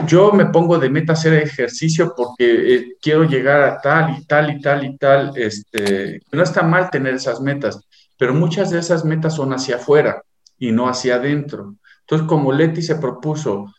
yo 0.06 0.30
me 0.30 0.46
pongo 0.46 0.78
de 0.78 0.88
meta 0.88 1.14
hacer 1.14 1.34
ejercicio 1.34 2.14
porque 2.16 2.74
eh, 2.74 2.96
quiero 3.02 3.24
llegar 3.24 3.62
a 3.62 3.80
tal 3.80 4.16
y 4.16 4.24
tal 4.26 4.50
y 4.50 4.60
tal 4.60 4.84
y 4.84 4.96
tal. 4.96 5.32
Este, 5.34 6.22
no 6.30 6.44
está 6.44 6.62
mal 6.62 6.88
tener 6.88 7.14
esas 7.14 7.40
metas, 7.40 7.80
pero 8.16 8.34
muchas 8.34 8.70
de 8.70 8.78
esas 8.78 9.04
metas 9.04 9.34
son 9.34 9.52
hacia 9.52 9.76
afuera 9.76 10.22
y 10.56 10.70
no 10.70 10.88
hacia 10.88 11.16
adentro. 11.16 11.74
Entonces, 12.02 12.28
como 12.28 12.52
Leti 12.52 12.80
se 12.80 12.94
propuso 12.94 13.74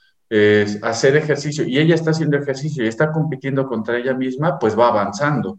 hacer 0.84 1.16
ejercicio 1.16 1.64
y 1.66 1.80
ella 1.80 1.96
está 1.96 2.12
haciendo 2.12 2.38
ejercicio 2.38 2.84
y 2.84 2.88
está 2.88 3.14
compitiendo 3.14 3.66
contra 3.66 3.98
ella 3.98 4.14
misma, 4.14 4.60
pues 4.60 4.78
va 4.78 4.90
avanzando. 4.90 5.58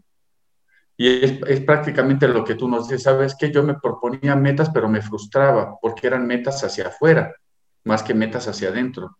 Y 0.95 1.25
es, 1.25 1.39
es, 1.47 1.61
prácticamente 1.61 2.27
lo 2.27 2.43
que 2.43 2.53
tú 2.53 2.69
nos 2.69 2.87
dices, 2.87 3.03
sabes 3.03 3.35
que 3.35 3.51
yo 3.51 3.63
me 3.63 3.73
proponía 3.73 4.35
metas, 4.35 4.69
pero 4.69 4.87
me 4.87 5.01
frustraba 5.01 5.75
porque 5.81 6.05
eran 6.05 6.27
metas 6.27 6.63
hacia 6.63 6.87
afuera 6.89 7.33
más 7.83 8.03
que 8.03 8.13
metas 8.13 8.47
hacia 8.47 8.69
adentro. 8.69 9.17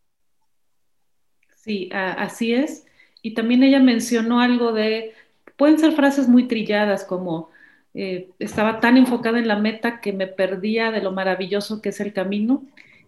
Sí, 1.56 1.90
así 1.94 2.54
es. 2.54 2.86
Y 3.22 3.34
también 3.34 3.64
ella 3.64 3.80
mencionó 3.80 4.42
algo 4.42 4.74
de, 4.74 5.14
pueden 5.58 5.78
ser 5.80 5.92
frases 5.92 6.28
muy 6.28 6.48
trilladas 6.48 7.06
como, 7.06 7.50
eh, 7.94 8.30
estaba 8.40 8.80
tan 8.80 8.98
enfocada 8.98 9.38
en 9.40 9.48
la 9.48 9.60
meta 9.60 10.00
que 10.02 10.14
me 10.14 10.28
perdía 10.28 10.92
de 10.92 11.02
lo 11.02 11.12
maravilloso 11.12 11.82
que 11.82 11.90
es 11.90 12.00
el 12.00 12.14
camino. 12.14 12.64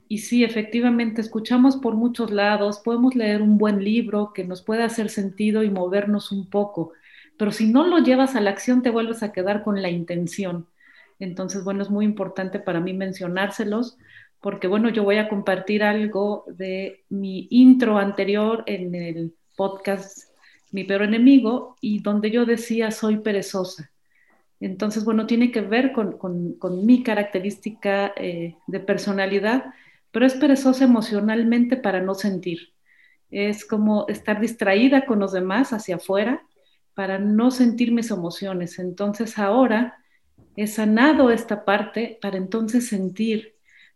Y 0.08 0.20
sí, 0.20 0.44
efectivamente, 0.44 1.22
escuchamos 1.22 1.78
por 1.78 1.96
muchos 1.96 2.32
lados, 2.32 2.80
podemos 2.80 3.16
leer 3.16 3.42
un 3.42 3.58
buen 3.58 3.84
libro 3.84 4.34
que 4.34 4.44
nos 4.44 4.62
puede 4.62 4.84
hacer 4.84 5.10
sentido 5.10 5.64
y 5.64 5.70
movernos 5.70 6.32
un 6.32 6.50
poco, 6.50 6.92
pero 7.38 7.52
si 7.52 7.72
no 7.72 7.88
lo 7.88 8.00
llevas 8.00 8.36
a 8.36 8.42
la 8.42 8.52
acción 8.52 8.82
te 8.84 8.90
vuelves 8.90 9.24
a 9.24 9.32
quedar 9.32 9.64
con 9.64 9.82
la 9.82 9.90
intención. 9.90 10.68
Entonces, 11.20 11.64
bueno, 11.64 11.82
es 11.84 11.90
muy 11.90 12.06
importante 12.06 12.60
para 12.60 12.80
mí 12.82 12.94
mencionárselos 12.94 13.98
porque 14.44 14.68
bueno, 14.68 14.90
yo 14.90 15.06
voy 15.06 15.16
a 15.20 15.30
compartir 15.30 15.84
algo 15.84 16.44
de 16.48 17.06
mi 17.08 17.48
intro 17.50 17.98
anterior 17.98 18.66
en 18.68 18.94
el 18.94 19.34
podcast 19.56 20.32
Mi 20.72 20.84
peor 20.84 21.04
enemigo 21.04 21.78
y 21.80 22.02
donde 22.02 22.30
yo 22.30 22.46
decía 22.46 22.92
soy 22.92 23.20
perezosa. 23.20 23.92
Entonces, 24.60 25.06
bueno, 25.06 25.28
tiene 25.28 25.50
que 25.50 25.62
ver 25.62 25.94
con, 25.94 26.18
mi 26.86 27.04
característica 27.04 28.12
eh, 28.18 28.58
de 28.68 28.80
personalidad, 28.82 29.66
pero 30.12 30.26
es 30.26 30.34
perezosa 30.34 30.84
emocionalmente 30.84 31.78
para 31.78 32.02
no 32.02 32.14
sentir. 32.14 32.74
Es 33.32 33.66
como 33.66 34.08
estar 34.10 34.42
distraída 34.42 35.06
con 35.06 35.20
los 35.20 35.32
demás 35.32 35.72
hacia 35.72 35.96
afuera 35.96 36.46
para 36.96 37.18
no 37.18 37.50
sentir 37.50 37.94
mis 37.94 38.12
emociones. 38.12 38.78
Entonces 38.78 39.40
ahora 39.40 40.00
he 40.58 40.68
sanado 40.68 41.30
esta 41.30 41.64
parte 41.64 42.18
para 42.22 42.36
entonces 42.36 42.88
sentir 42.88 43.54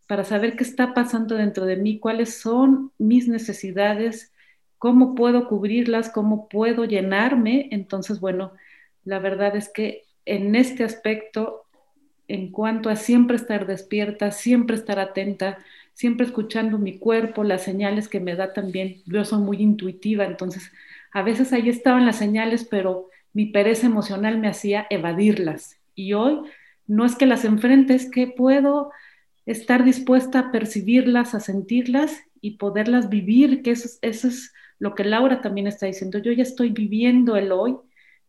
para 0.08 0.24
saber 0.24 0.56
qué 0.56 0.64
está 0.64 0.94
pasando 0.94 1.36
dentro 1.36 1.66
de 1.66 1.76
mí, 1.76 2.00
cuáles 2.00 2.40
son 2.40 2.92
mis 2.98 3.28
necesidades, 3.28 4.34
cómo 4.78 5.16
puedo 5.16 5.48
cubrirlas, 5.48 6.10
cómo 6.10 6.48
puedo 6.48 6.86
llenarme. 6.86 7.68
Entonces, 7.72 8.20
bueno, 8.20 8.54
la 9.04 9.20
verdad 9.20 9.56
es 9.56 9.70
que 9.70 10.06
en 10.26 10.56
este 10.56 10.84
aspecto, 10.84 11.64
en 12.28 12.52
cuanto 12.52 12.90
a 12.90 12.96
siempre 12.96 13.36
estar 13.36 13.68
despierta, 13.68 14.32
siempre 14.32 14.76
estar 14.76 15.00
atenta, 15.00 15.58
siempre 15.94 16.26
escuchando 16.26 16.78
mi 16.78 17.00
cuerpo, 17.00 17.44
las 17.44 17.64
señales 17.64 18.08
que 18.08 18.20
me 18.20 18.36
da 18.36 18.54
también, 18.54 19.02
yo 19.06 19.26
soy 19.26 19.40
muy 19.40 19.58
intuitiva, 19.58 20.26
entonces 20.26 20.72
a 21.12 21.24
veces 21.24 21.54
ahí 21.54 21.70
estaban 21.70 22.06
las 22.06 22.18
señales, 22.18 22.66
pero 22.70 23.10
mi 23.34 23.48
pereza 23.48 23.88
emocional 23.88 24.38
me 24.38 24.48
hacía 24.48 24.88
evadirlas. 24.90 25.80
Y 25.96 26.14
hoy 26.14 26.42
no 26.86 27.06
es 27.06 27.16
que 27.16 27.26
las 27.26 27.46
enfrente, 27.46 27.96
es 27.96 28.10
que 28.10 28.28
puedo 28.28 28.92
estar 29.48 29.86
dispuesta 29.86 30.40
a 30.40 30.52
percibirlas, 30.52 31.34
a 31.34 31.40
sentirlas 31.40 32.22
y 32.42 32.58
poderlas 32.58 33.10
vivir, 33.10 33.64
que 33.64 33.72
eso, 33.72 33.88
es 34.02 34.54
lo 34.78 34.94
que 34.94 35.06
Laura 35.06 35.42
también 35.42 35.68
está 35.68 35.86
diciendo. 35.86 36.20
Yo 36.20 36.34
ya 36.34 36.44
estoy 36.44 36.70
viviendo 36.70 37.38
el 37.38 37.52
hoy. 37.52 37.78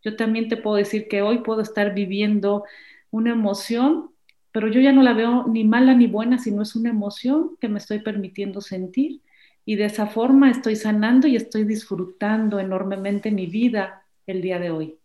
Yo 0.02 0.16
también 0.16 0.48
te 0.48 0.56
puedo 0.56 0.76
decir 0.76 1.08
que 1.08 1.20
hoy 1.20 1.38
puedo 1.38 1.60
estar 1.60 1.92
viviendo 1.92 2.64
una 3.10 3.32
emoción, 3.32 4.10
pero 4.52 4.68
yo 4.68 4.80
ya 4.80 4.92
no 4.92 5.02
la 5.02 5.12
veo 5.12 5.46
ni 5.48 5.64
mala 5.64 5.92
ni 5.92 6.06
buena, 6.06 6.38
sino 6.38 6.62
es 6.62 6.76
una 6.76 6.90
emoción 6.90 7.56
que 7.60 7.68
me 7.68 7.78
estoy 7.78 7.98
permitiendo 7.98 8.60
sentir. 8.60 9.20
Y 9.64 9.74
de 9.74 9.86
esa 9.86 10.06
forma 10.06 10.50
estoy 10.50 10.76
sanando 10.76 11.26
y 11.26 11.34
estoy 11.34 11.64
disfrutando 11.64 12.60
enormemente 12.60 13.32
mi 13.32 13.46
vida 13.46 14.04
el 14.26 14.40
día 14.40 14.60
de 14.60 14.70
hoy. 14.70 14.98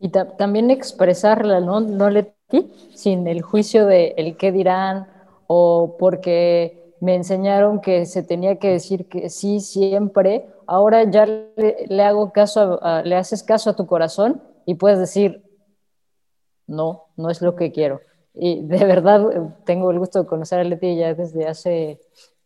Y 0.00 0.10
también 0.10 0.72
expresarla, 0.72 1.60
¿no? 1.60 1.80
No 1.80 2.10
le 2.10 2.34
sin 2.94 3.26
el 3.26 3.42
juicio 3.42 3.86
de 3.86 4.14
el 4.16 4.36
qué 4.36 4.52
dirán 4.52 5.08
o 5.46 5.96
porque 5.98 6.94
me 7.00 7.16
enseñaron 7.16 7.80
que 7.80 8.06
se 8.06 8.22
tenía 8.22 8.60
que 8.60 8.70
decir 8.70 9.08
que 9.08 9.28
sí 9.28 9.60
siempre, 9.60 10.46
ahora 10.66 11.04
ya 11.04 11.26
le, 11.26 12.02
hago 12.04 12.32
caso, 12.32 12.80
le 13.04 13.16
haces 13.16 13.42
caso 13.42 13.70
a 13.70 13.76
tu 13.76 13.86
corazón 13.86 14.40
y 14.66 14.74
puedes 14.74 14.98
decir, 14.98 15.44
no, 16.66 17.06
no 17.16 17.28
es 17.28 17.42
lo 17.42 17.56
que 17.56 17.72
quiero. 17.72 18.00
Y 18.34 18.62
de 18.62 18.84
verdad 18.84 19.26
tengo 19.64 19.90
el 19.90 19.98
gusto 19.98 20.22
de 20.22 20.28
conocer 20.28 20.60
a 20.60 20.64
Leti 20.64 20.96
ya 20.96 21.12
desde 21.12 21.46
hace 21.46 22.00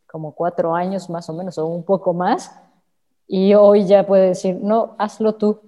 como 0.07 0.35
cuatro 0.35 0.75
años 0.75 1.11
más 1.11 1.29
o 1.29 1.35
menos, 1.35 1.59
o 1.59 1.67
un 1.67 1.85
poco 1.85 2.15
más, 2.15 2.51
y 3.29 3.55
hoy 3.55 3.85
ya 3.85 4.07
puede 4.07 4.29
decir, 4.29 4.59
no, 4.63 4.95
hazlo 4.99 5.35
tú, 5.35 5.61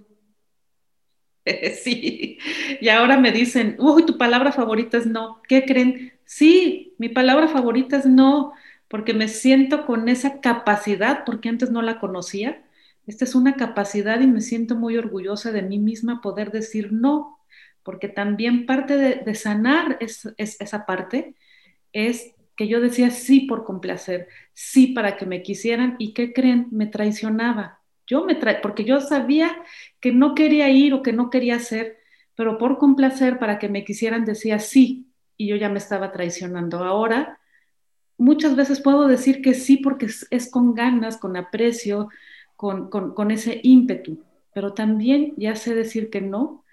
Sí, 1.83 2.39
y 2.81 2.89
ahora 2.89 3.19
me 3.19 3.33
dicen, 3.33 3.77
uy, 3.79 4.05
tu 4.07 4.19
palabra 4.19 4.53
favorita 4.53 4.99
es 4.99 5.07
no. 5.07 5.41
¿Qué 5.49 5.65
creen? 5.65 6.13
Sí, 6.25 6.95
mi 6.99 7.09
palabra 7.09 7.49
favorita 7.49 7.97
es 7.99 8.07
no, 8.07 8.53
porque 8.89 9.15
me 9.15 9.29
siento 9.29 9.87
con 9.87 10.09
esa 10.09 10.41
capacidad, 10.41 11.25
porque 11.25 11.49
antes 11.49 11.71
no 11.71 11.83
la 11.83 12.01
conocía. 12.01 12.63
Esta 13.07 13.25
es 13.25 13.35
una 13.35 13.55
capacidad 13.57 14.21
y 14.21 14.27
me 14.27 14.41
siento 14.43 14.77
muy 14.77 14.97
orgullosa 14.97 15.51
de 15.53 15.63
mí 15.63 15.79
misma 15.79 16.21
poder 16.21 16.51
decir 16.53 16.93
no, 16.93 17.39
porque 17.83 18.09
también 18.09 18.67
parte 18.67 18.97
de, 18.97 19.35
sanar 19.35 19.97
es, 20.01 20.29
esa 20.37 20.85
parte 20.87 21.35
es 21.93 22.35
que 22.57 22.69
yo 22.69 22.81
decía 22.81 23.11
sí 23.11 23.43
por 23.43 23.65
complacer, 23.65 24.29
sí 24.55 24.89
para 24.89 25.17
que 25.17 25.27
me 25.27 25.43
quisieran 25.43 25.97
y 25.99 26.15
¿qué 26.15 26.33
creen? 26.33 26.69
Me 26.73 26.87
traicionaba. 26.87 27.78
Yo 28.09 28.25
me 28.25 28.35
tra 28.35 28.61
porque 28.61 28.85
yo 28.85 29.01
sabía 29.01 29.57
que 30.01 30.13
no 30.13 30.35
quería 30.35 30.71
ir 30.71 30.95
o 30.95 31.03
que 31.03 31.13
no 31.13 31.31
quería 31.31 31.57
hacer, 31.57 31.99
pero 32.35 32.59
por 32.59 32.79
complacer 32.79 33.39
para 33.39 33.59
que 33.59 33.69
me 33.69 33.85
quisieran 33.85 34.25
decía 34.25 34.59
sí 34.59 35.13
y 35.37 35.49
yo 35.49 35.57
ya 35.57 35.69
me 35.69 35.79
estaba 35.79 36.11
traicionando. 36.11 36.83
Ahora 36.83 37.39
muchas 38.17 38.57
veces 38.57 38.81
puedo 38.81 39.07
decir 39.07 39.43
que 39.43 39.55
sí 39.55 39.77
porque 39.77 40.07
es, 40.31 40.51
con 40.51 40.75
ganas, 40.75 41.19
con 41.19 41.37
aprecio, 41.37 42.09
con, 42.57 42.89
con 42.89 43.31
ese 43.31 43.61
ímpetu, 43.63 44.25
pero 44.55 44.73
también 44.73 45.35
ya 45.37 45.55
sé 45.55 45.75
decir 45.75 46.11
que 46.11 46.21
no 46.21 46.65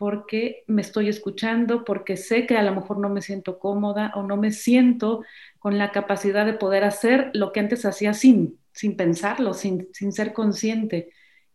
porque 0.00 0.64
me 0.66 0.80
estoy 0.80 1.10
escuchando, 1.10 1.84
porque 1.84 2.16
sé 2.16 2.46
que 2.46 2.56
a 2.56 2.62
lo 2.62 2.74
mejor 2.74 2.98
no 2.98 3.10
me 3.10 3.20
siento 3.20 3.58
cómoda 3.58 4.12
o 4.14 4.22
no 4.22 4.38
me 4.38 4.50
siento 4.50 5.22
con 5.58 5.76
la 5.76 5.92
capacidad 5.92 6.46
de 6.46 6.54
poder 6.54 6.84
hacer 6.84 7.30
lo 7.34 7.52
que 7.52 7.60
antes 7.60 7.84
hacía 7.84 8.14
sin, 8.14 8.59
sin 8.72 8.96
pensarlo, 8.96 9.54
sin, 9.54 9.88
sin 9.92 10.12
ser 10.12 10.32
consciente. 10.32 11.10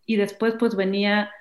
Y 0.05 0.15
después 0.17 0.55
pues 0.59 0.75
venía 0.75 1.31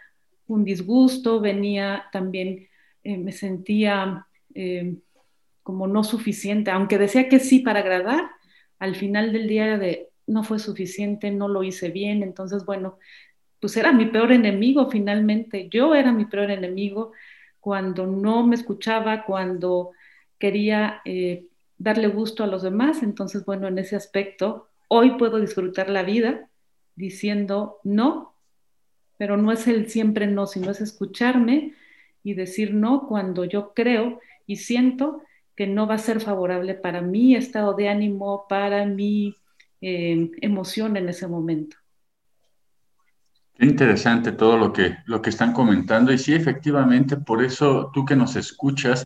un 0.47 0.65
disgusto, 0.65 1.41
venía 1.41 2.07
también, 2.13 2.69
eh, 3.03 3.19
me 3.19 3.33
sentía 3.33 4.27
eh, 4.55 4.97
como 5.63 5.87
no 5.87 6.05
suficiente, 6.05 6.71
aunque 6.71 6.99
decía 6.99 7.29
que 7.29 7.41
sí 7.41 7.61
para 7.61 7.81
agradar, 7.81 8.31
al 8.79 8.97
final 8.97 9.33
del 9.33 9.49
día 9.49 9.79
de 9.79 10.11
no 10.27 10.43
fue 10.43 10.59
suficiente, 10.59 11.31
no 11.31 11.49
lo 11.49 11.63
hice 11.63 11.91
bien, 11.91 12.23
entonces 12.23 12.65
bueno, 12.65 12.99
pues 13.65 13.79
era 13.79 13.93
mi 13.93 14.05
peor 14.05 14.31
enemigo 14.31 14.91
finalmente. 14.91 15.71
Yo 15.71 15.95
era 15.95 16.13
mi 16.13 16.27
peor 16.27 16.51
enemigo 16.51 17.13
cuando 17.61 18.07
no 18.07 18.47
me 18.47 18.57
escuchaba, 18.57 19.25
cuando 19.25 19.93
quería 20.39 21.01
eh, 21.07 21.47
darle 21.79 22.09
gusto 22.09 22.45
a 22.45 22.47
los 22.47 22.63
demás. 22.63 23.03
Entonces, 23.03 23.47
bueno, 23.47 23.67
en 23.67 23.79
ese 23.79 23.97
aspecto, 23.97 24.69
hoy 24.89 25.17
puedo 25.19 25.41
disfrutar 25.41 25.91
la 25.91 26.03
vida 26.03 26.49
diciendo 26.97 27.79
no, 27.85 28.35
pero 29.17 29.37
no 29.37 29.53
es 29.53 29.67
el 29.67 29.89
siempre 29.89 30.27
no, 30.27 30.47
sino 30.47 30.71
es 30.71 30.81
escucharme 30.81 31.75
y 32.23 32.35
decir 32.35 32.75
no 32.75 33.07
cuando 33.07 33.45
yo 33.45 33.73
creo 33.75 34.21
y 34.47 34.57
siento 34.57 35.23
que 35.57 35.67
no 35.67 35.87
va 35.87 35.95
a 35.95 35.99
ser 35.99 36.21
favorable 36.21 36.75
para 36.75 37.01
mi 37.01 37.37
estado 37.37 37.75
de 37.75 37.89
ánimo, 37.89 38.47
para 38.49 38.85
mi 38.87 39.37
eh, 39.81 40.31
emoción 40.41 40.97
en 40.97 41.09
ese 41.09 41.29
momento. 41.29 41.77
Qué 43.55 43.67
interesante 43.67 44.33
todo 44.33 44.59
lo 44.59 44.73
que, 44.73 44.97
lo 45.07 45.23
que 45.23 45.31
están 45.31 45.53
comentando. 45.53 46.13
Y 46.13 46.19
sí, 46.19 46.35
efectivamente, 46.35 47.17
por 47.17 47.45
eso 47.45 47.91
tú 47.95 48.05
que 48.05 48.17
nos 48.17 48.35
escuchas, 48.35 49.05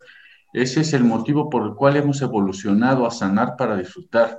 ese 0.55 0.81
es 0.81 0.95
el 0.95 1.05
motivo 1.05 1.51
por 1.51 1.67
el 1.67 1.75
cual 1.75 1.97
hemos 1.97 2.23
evolucionado 2.23 3.07
a 3.07 3.11
sanar 3.11 3.57
para 3.59 3.77
disfrutar. 3.77 4.39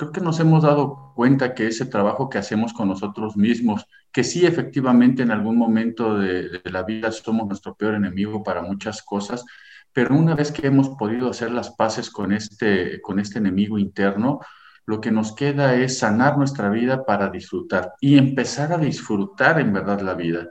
Creo 0.00 0.12
que 0.12 0.22
nos 0.22 0.40
hemos 0.40 0.62
dado 0.62 1.12
cuenta 1.14 1.54
que 1.54 1.66
ese 1.66 1.84
trabajo 1.84 2.30
que 2.30 2.38
hacemos 2.38 2.72
con 2.72 2.88
nosotros 2.88 3.36
mismos, 3.36 3.84
que 4.10 4.24
sí, 4.24 4.46
efectivamente, 4.46 5.22
en 5.22 5.30
algún 5.30 5.58
momento 5.58 6.16
de, 6.18 6.62
la 6.64 6.84
vida 6.84 7.12
somos 7.12 7.46
nuestro 7.46 7.74
peor 7.74 7.96
enemigo 7.96 8.42
para 8.42 8.62
muchas 8.62 9.02
cosas, 9.02 9.44
pero 9.92 10.16
una 10.16 10.34
vez 10.34 10.52
que 10.52 10.66
hemos 10.66 10.88
podido 10.88 11.28
hacer 11.28 11.50
las 11.50 11.72
paces 11.72 12.08
con 12.08 12.32
este, 12.32 13.02
con 13.02 13.20
este 13.20 13.40
enemigo 13.40 13.76
interno, 13.78 14.40
lo 14.86 15.02
que 15.02 15.10
nos 15.10 15.34
queda 15.34 15.74
es 15.74 15.98
sanar 15.98 16.38
nuestra 16.38 16.70
vida 16.70 17.04
para 17.04 17.28
disfrutar 17.28 17.92
y 18.00 18.16
empezar 18.16 18.72
a 18.72 18.78
disfrutar 18.78 19.60
en 19.60 19.70
verdad 19.70 20.00
la 20.00 20.14
vida. 20.14 20.48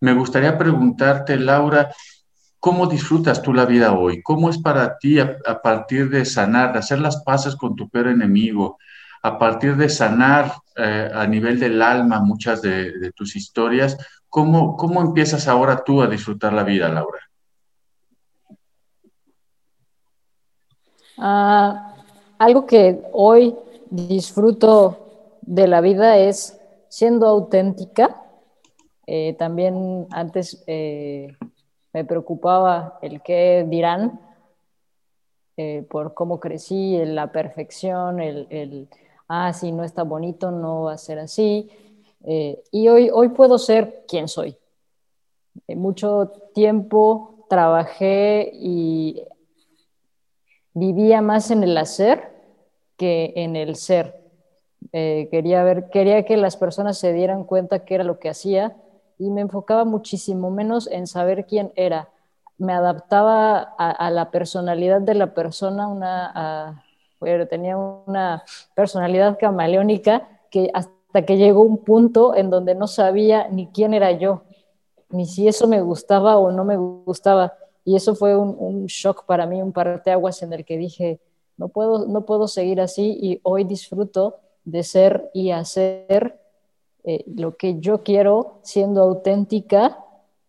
Me 0.00 0.12
gustaría 0.12 0.58
preguntarte, 0.58 1.38
Laura, 1.38 1.88
¿cómo 2.66 2.88
disfrutas 2.88 3.42
tú 3.42 3.54
la 3.54 3.64
vida 3.64 3.92
hoy? 3.92 4.24
¿Cómo 4.24 4.50
es 4.50 4.58
para 4.58 4.98
ti 4.98 5.20
a, 5.20 5.62
partir 5.62 6.10
de 6.10 6.24
sanar, 6.24 6.72
de 6.72 6.80
hacer 6.80 6.98
las 6.98 7.22
paces 7.22 7.54
con 7.54 7.76
tu 7.76 7.88
peor 7.88 8.08
enemigo, 8.08 8.76
a 9.22 9.38
partir 9.38 9.76
de 9.76 9.88
sanar 9.88 10.52
eh, 10.74 11.08
a 11.14 11.28
nivel 11.28 11.60
del 11.60 11.80
alma 11.80 12.18
muchas 12.18 12.62
de, 12.62 13.12
tus 13.14 13.36
historias? 13.36 13.96
¿cómo, 14.28 14.76
¿Cómo 14.76 15.00
empiezas 15.00 15.46
ahora 15.46 15.84
tú 15.84 16.02
a 16.02 16.08
disfrutar 16.08 16.52
la 16.52 16.64
vida, 16.64 16.88
Laura? 16.88 17.20
Ah, 21.18 21.94
algo 22.36 22.66
que 22.66 23.00
hoy 23.12 23.54
disfruto 23.90 25.38
de 25.42 25.68
la 25.68 25.80
vida 25.80 26.18
es 26.18 26.60
siendo 26.88 27.28
auténtica. 27.28 28.24
Eh, 29.06 29.36
también 29.38 30.08
antes 30.10 30.64
eh, 30.66 31.36
me 31.96 32.04
preocupaba 32.04 32.98
el 33.00 33.22
qué 33.22 33.64
dirán 33.66 34.20
eh, 35.56 35.82
por 35.88 36.12
cómo 36.12 36.38
crecí, 36.38 37.02
la 37.06 37.32
perfección, 37.32 38.20
el, 38.20 38.86
ah, 39.28 39.54
si 39.54 39.72
no 39.72 39.82
está 39.82 40.02
bonito, 40.02 40.50
no 40.50 40.82
va 40.82 40.92
a 40.92 40.98
ser 40.98 41.18
así. 41.18 41.70
y 42.70 42.88
hoy, 42.88 43.08
hoy 43.10 43.30
puedo 43.30 43.56
ser 43.56 44.04
quien 44.06 44.28
soy. 44.28 44.58
mucho 45.68 46.32
tiempo 46.52 47.46
trabajé 47.48 48.50
y 48.52 49.22
vivía 50.74 51.22
más 51.22 51.50
en 51.50 51.62
el 51.62 51.78
hacer 51.78 52.30
que 52.98 53.32
en 53.36 53.56
el 53.56 53.76
ser. 53.76 54.20
Eh, 54.92 55.28
quería, 55.30 55.64
ver, 55.64 55.88
quería 55.88 56.26
que 56.26 56.36
las 56.36 56.58
personas 56.58 56.98
se 56.98 57.14
dieran 57.14 57.44
cuenta 57.44 57.86
qué 57.86 57.94
era 57.94 58.04
lo 58.04 58.18
que 58.18 58.28
hacía 58.28 58.76
y 59.18 59.30
me 59.30 59.40
enfocaba 59.40 59.84
muchísimo 59.84 60.50
menos 60.50 60.88
en 60.90 61.06
saber 61.06 61.46
quién 61.46 61.72
era. 61.76 62.08
Me 62.58 62.72
adaptaba 62.72 63.58
a, 63.78 64.10
la 64.10 64.30
personalidad 64.30 65.00
de 65.00 65.14
la 65.14 65.34
persona, 65.34 65.88
una, 65.88 66.84
tenía 67.48 67.76
una 67.76 68.44
personalidad 68.74 69.38
camaleónica 69.38 70.28
que 70.50 70.70
hasta 70.72 71.24
que 71.26 71.36
llegó 71.36 71.62
un 71.62 71.78
punto 71.78 72.34
en 72.34 72.50
donde 72.50 72.74
no 72.74 72.86
sabía 72.86 73.48
ni 73.48 73.68
quién 73.68 73.94
era 73.94 74.12
yo, 74.12 74.42
ni 75.10 75.26
si 75.26 75.48
eso 75.48 75.66
me 75.66 75.80
gustaba 75.80 76.38
o 76.38 76.50
no 76.50 76.64
me 76.64 76.76
gustaba. 76.76 77.54
Y 77.84 77.94
eso 77.94 78.14
fue 78.14 78.36
un, 78.36 78.86
shock 78.86 79.24
para 79.26 79.46
mí, 79.46 79.62
un 79.62 79.72
parteaguas 79.72 80.42
en 80.42 80.52
el 80.52 80.64
que 80.64 80.76
dije, 80.76 81.20
no 81.56 81.68
puedo, 81.68 82.06
no 82.06 82.26
puedo 82.26 82.48
seguir 82.48 82.80
así 82.80 83.16
y 83.20 83.40
hoy 83.42 83.64
disfruto 83.64 84.36
de 84.64 84.82
ser 84.82 85.30
y 85.32 85.52
hacer 85.52 86.40
eh, 87.06 87.24
lo 87.26 87.56
que 87.56 87.78
yo 87.78 88.02
quiero, 88.02 88.58
siendo 88.62 89.00
auténtica 89.00 89.98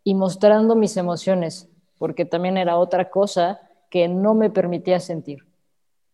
y 0.04 0.16
mostrando 0.16 0.76
mis 0.76 0.98
emociones, 0.98 1.70
porque 2.00 2.26
también 2.26 2.58
era 2.58 2.78
otra 2.78 3.12
cosa 3.12 3.62
que 3.92 4.08
no 4.08 4.34
me 4.34 4.50
permitía 4.50 5.00
sentir. 5.00 5.46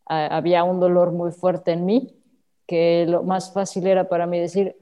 había 0.06 0.66
un 0.66 0.82
dolor 0.82 1.14
muy 1.14 1.32
fuerte 1.32 1.72
en 1.72 1.86
mí, 1.86 2.14
que 2.68 3.06
lo 3.08 3.24
más 3.24 3.54
fácil 3.54 3.88
era 3.88 4.10
para 4.10 4.28
mí 4.28 4.38
decir, 4.38 4.76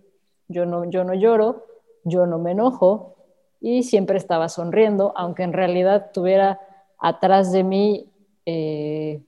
yo 0.47 0.65
no, 0.65 0.89
yo 0.89 1.03
no 1.03 1.13
lloro, 1.13 1.67
yo 2.03 2.25
no 2.25 2.39
me 2.39 2.51
enojo, 2.51 3.15
y 3.59 3.83
siempre 3.83 4.17
estaba 4.17 4.49
sonriendo, 4.49 5.13
aunque 5.15 5.43
en 5.43 5.53
realidad 5.53 6.09
tuviera 6.11 6.59
atrás 6.97 7.51
de 7.51 7.63
mí 7.63 8.11
eh, 8.47 9.21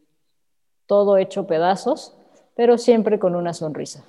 todo 0.88 1.18
hecho 1.18 1.46
pedazos, 1.46 2.18
pero 2.56 2.80
siempre 2.80 3.20
con 3.20 3.36
una 3.36 3.54
sonrisa. 3.54 4.04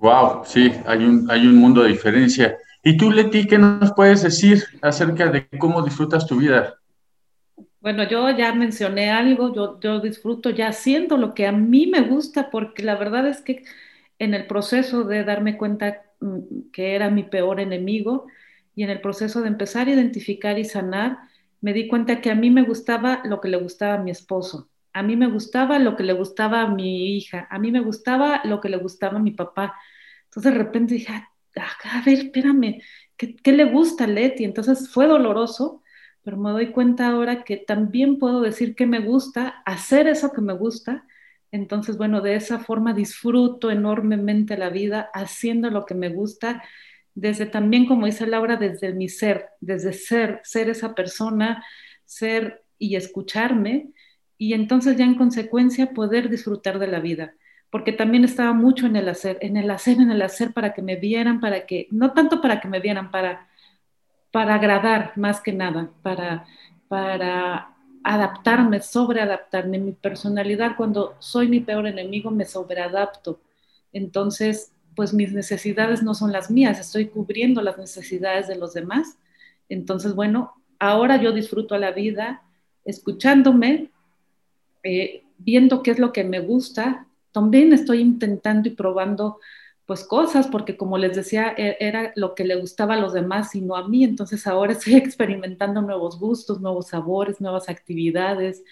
Wow, 0.00 0.44
sí, 0.46 0.72
hay 0.86 1.04
un, 1.04 1.30
hay 1.30 1.46
un 1.46 1.56
mundo 1.56 1.82
de 1.82 1.90
diferencia. 1.90 2.56
¿Y 2.82 2.96
tú, 2.96 3.10
Leti, 3.10 3.46
qué 3.46 3.58
nos 3.58 3.92
puedes 3.92 4.22
decir 4.22 4.64
acerca 4.80 5.30
de 5.30 5.46
cómo 5.58 5.82
disfrutas 5.82 6.26
tu 6.26 6.36
vida? 6.36 6.74
Bueno, 7.82 8.08
yo 8.08 8.30
ya 8.30 8.54
mencioné 8.54 9.10
algo, 9.10 9.54
yo, 9.54 9.78
yo 9.80 10.00
disfruto 10.00 10.48
ya 10.48 10.68
haciendo 10.68 11.18
lo 11.18 11.34
que 11.34 11.46
a 11.46 11.52
mí 11.52 11.86
me 11.86 12.00
gusta, 12.00 12.50
porque 12.50 12.82
la 12.82 12.96
verdad 12.96 13.28
es 13.28 13.42
que 13.42 13.62
en 14.18 14.32
el 14.32 14.46
proceso 14.46 15.04
de 15.04 15.22
darme 15.24 15.58
cuenta 15.58 16.02
mm, 16.20 16.70
que 16.72 16.94
era 16.94 17.10
mi 17.10 17.22
peor 17.24 17.60
enemigo, 17.60 18.26
y 18.74 18.84
en 18.84 18.90
el 18.90 19.02
proceso 19.02 19.42
de 19.42 19.48
empezar 19.48 19.88
a 19.88 19.90
identificar 19.90 20.58
y 20.58 20.64
sanar, 20.64 21.18
me 21.60 21.74
di 21.74 21.88
cuenta 21.88 22.22
que 22.22 22.30
a 22.30 22.34
mí 22.34 22.50
me 22.50 22.62
gustaba 22.62 23.20
lo 23.24 23.42
que 23.42 23.48
le 23.48 23.58
gustaba 23.58 23.94
a 23.94 24.02
mi 24.02 24.10
esposo, 24.10 24.70
a 24.94 25.02
mí 25.02 25.16
me 25.16 25.28
gustaba 25.28 25.78
lo 25.78 25.96
que 25.96 26.04
le 26.04 26.14
gustaba 26.14 26.62
a 26.62 26.68
mi 26.68 27.16
hija, 27.16 27.46
a 27.50 27.58
mí 27.58 27.70
me 27.70 27.80
gustaba 27.80 28.40
lo 28.44 28.60
que 28.60 28.70
le 28.70 28.78
gustaba 28.78 29.18
a 29.18 29.22
mi 29.22 29.32
papá. 29.32 29.74
Entonces 30.30 30.52
de 30.52 30.58
repente 30.58 30.94
dije, 30.94 31.12
ah, 31.12 31.70
a 31.84 32.02
ver, 32.04 32.18
espérame, 32.18 32.80
¿qué, 33.16 33.36
¿qué, 33.36 33.52
le 33.52 33.64
gusta 33.64 34.04
a 34.04 34.06
Leti? 34.06 34.44
Entonces 34.44 34.90
fue 34.90 35.06
doloroso, 35.06 35.82
pero 36.22 36.36
me 36.36 36.50
doy 36.50 36.72
cuenta 36.72 37.08
ahora 37.08 37.44
que 37.44 37.56
también 37.56 38.18
puedo 38.18 38.40
decir 38.40 38.74
que 38.74 38.86
me 38.86 39.00
gusta, 39.00 39.62
hacer 39.66 40.06
eso 40.08 40.32
que 40.32 40.40
me 40.40 40.52
gusta. 40.52 41.04
Entonces, 41.52 41.96
bueno, 41.96 42.20
de 42.20 42.36
esa 42.36 42.60
forma 42.60 42.94
disfruto 42.94 43.70
enormemente 43.70 44.56
la 44.56 44.70
vida 44.70 45.10
haciendo 45.12 45.70
lo 45.70 45.84
que 45.84 45.94
me 45.94 46.08
gusta 46.08 46.62
desde 47.14 47.46
también, 47.46 47.86
como 47.86 48.06
dice 48.06 48.26
Laura, 48.26 48.56
desde 48.56 48.92
mi 48.94 49.08
ser, 49.08 49.48
desde 49.60 49.92
ser, 49.92 50.40
ser 50.44 50.70
esa 50.70 50.94
persona, 50.94 51.64
ser 52.04 52.64
y 52.78 52.96
escucharme, 52.96 53.90
y 54.38 54.54
entonces 54.54 54.96
ya 54.96 55.04
en 55.04 55.16
consecuencia 55.16 55.92
poder 55.92 56.30
disfrutar 56.30 56.78
de 56.78 56.86
la 56.86 57.00
vida, 57.00 57.34
porque 57.70 57.92
también 57.92 58.24
estaba 58.24 58.52
mucho 58.52 58.86
en 58.86 58.96
el 58.96 59.08
hacer, 59.08 59.38
en 59.40 59.56
el 59.56 59.70
hacer, 59.70 59.98
en 59.98 60.10
el 60.10 60.22
hacer 60.22 60.52
para 60.52 60.74
que 60.74 60.82
me 60.82 60.96
vieran, 60.96 61.40
para 61.40 61.66
que, 61.66 61.86
no 61.90 62.12
tanto 62.12 62.40
para 62.40 62.60
que 62.60 62.68
me 62.68 62.80
vieran, 62.80 63.10
para, 63.10 63.48
para 64.32 64.56
agradar 64.56 65.12
más 65.16 65.40
que 65.40 65.52
nada, 65.52 65.90
para, 66.02 66.46
para 66.88 67.74
adaptarme, 68.02 68.80
sobreadaptarme. 68.80 69.78
Mi 69.78 69.92
personalidad, 69.92 70.76
cuando 70.76 71.14
soy 71.20 71.48
mi 71.48 71.60
peor 71.60 71.86
enemigo, 71.86 72.30
me 72.30 72.44
sobreadapto. 72.44 73.40
Entonces, 73.92 74.72
pues 74.96 75.14
mis 75.14 75.32
necesidades 75.32 76.02
no 76.02 76.14
son 76.14 76.32
las 76.32 76.50
mías, 76.50 76.78
estoy 76.80 77.06
cubriendo 77.06 77.62
las 77.62 77.78
necesidades 77.78 78.48
de 78.48 78.56
los 78.56 78.74
demás. 78.74 79.16
Entonces, 79.68 80.14
bueno, 80.14 80.54
ahora 80.78 81.16
yo 81.22 81.32
disfruto 81.32 81.76
la 81.78 81.92
vida 81.92 82.42
escuchándome, 82.84 83.90
eh, 84.82 85.22
viendo 85.38 85.82
qué 85.82 85.92
es 85.92 85.98
lo 85.98 86.12
que 86.12 86.24
me 86.24 86.40
gusta. 86.40 87.06
También 87.32 87.72
estoy 87.72 88.00
intentando 88.00 88.68
y 88.68 88.72
probando 88.72 89.38
pues 89.86 90.04
cosas, 90.04 90.46
porque 90.46 90.76
como 90.76 90.98
les 90.98 91.16
decía, 91.16 91.52
e, 91.56 91.76
era 91.80 92.12
lo 92.14 92.34
que 92.34 92.44
le 92.44 92.54
gustaba 92.56 92.94
a 92.94 93.00
los 93.00 93.12
demás 93.12 93.54
y 93.56 93.60
no 93.60 93.76
a 93.76 93.88
mí. 93.88 94.04
Entonces 94.04 94.46
ahora 94.46 94.72
estoy 94.74 94.94
experimentando 94.94 95.82
nuevos 95.82 96.18
gustos, 96.18 96.60
nuevos 96.60 96.88
sabores, 96.88 97.40
nuevas 97.40 97.68
actividades, 97.68 98.62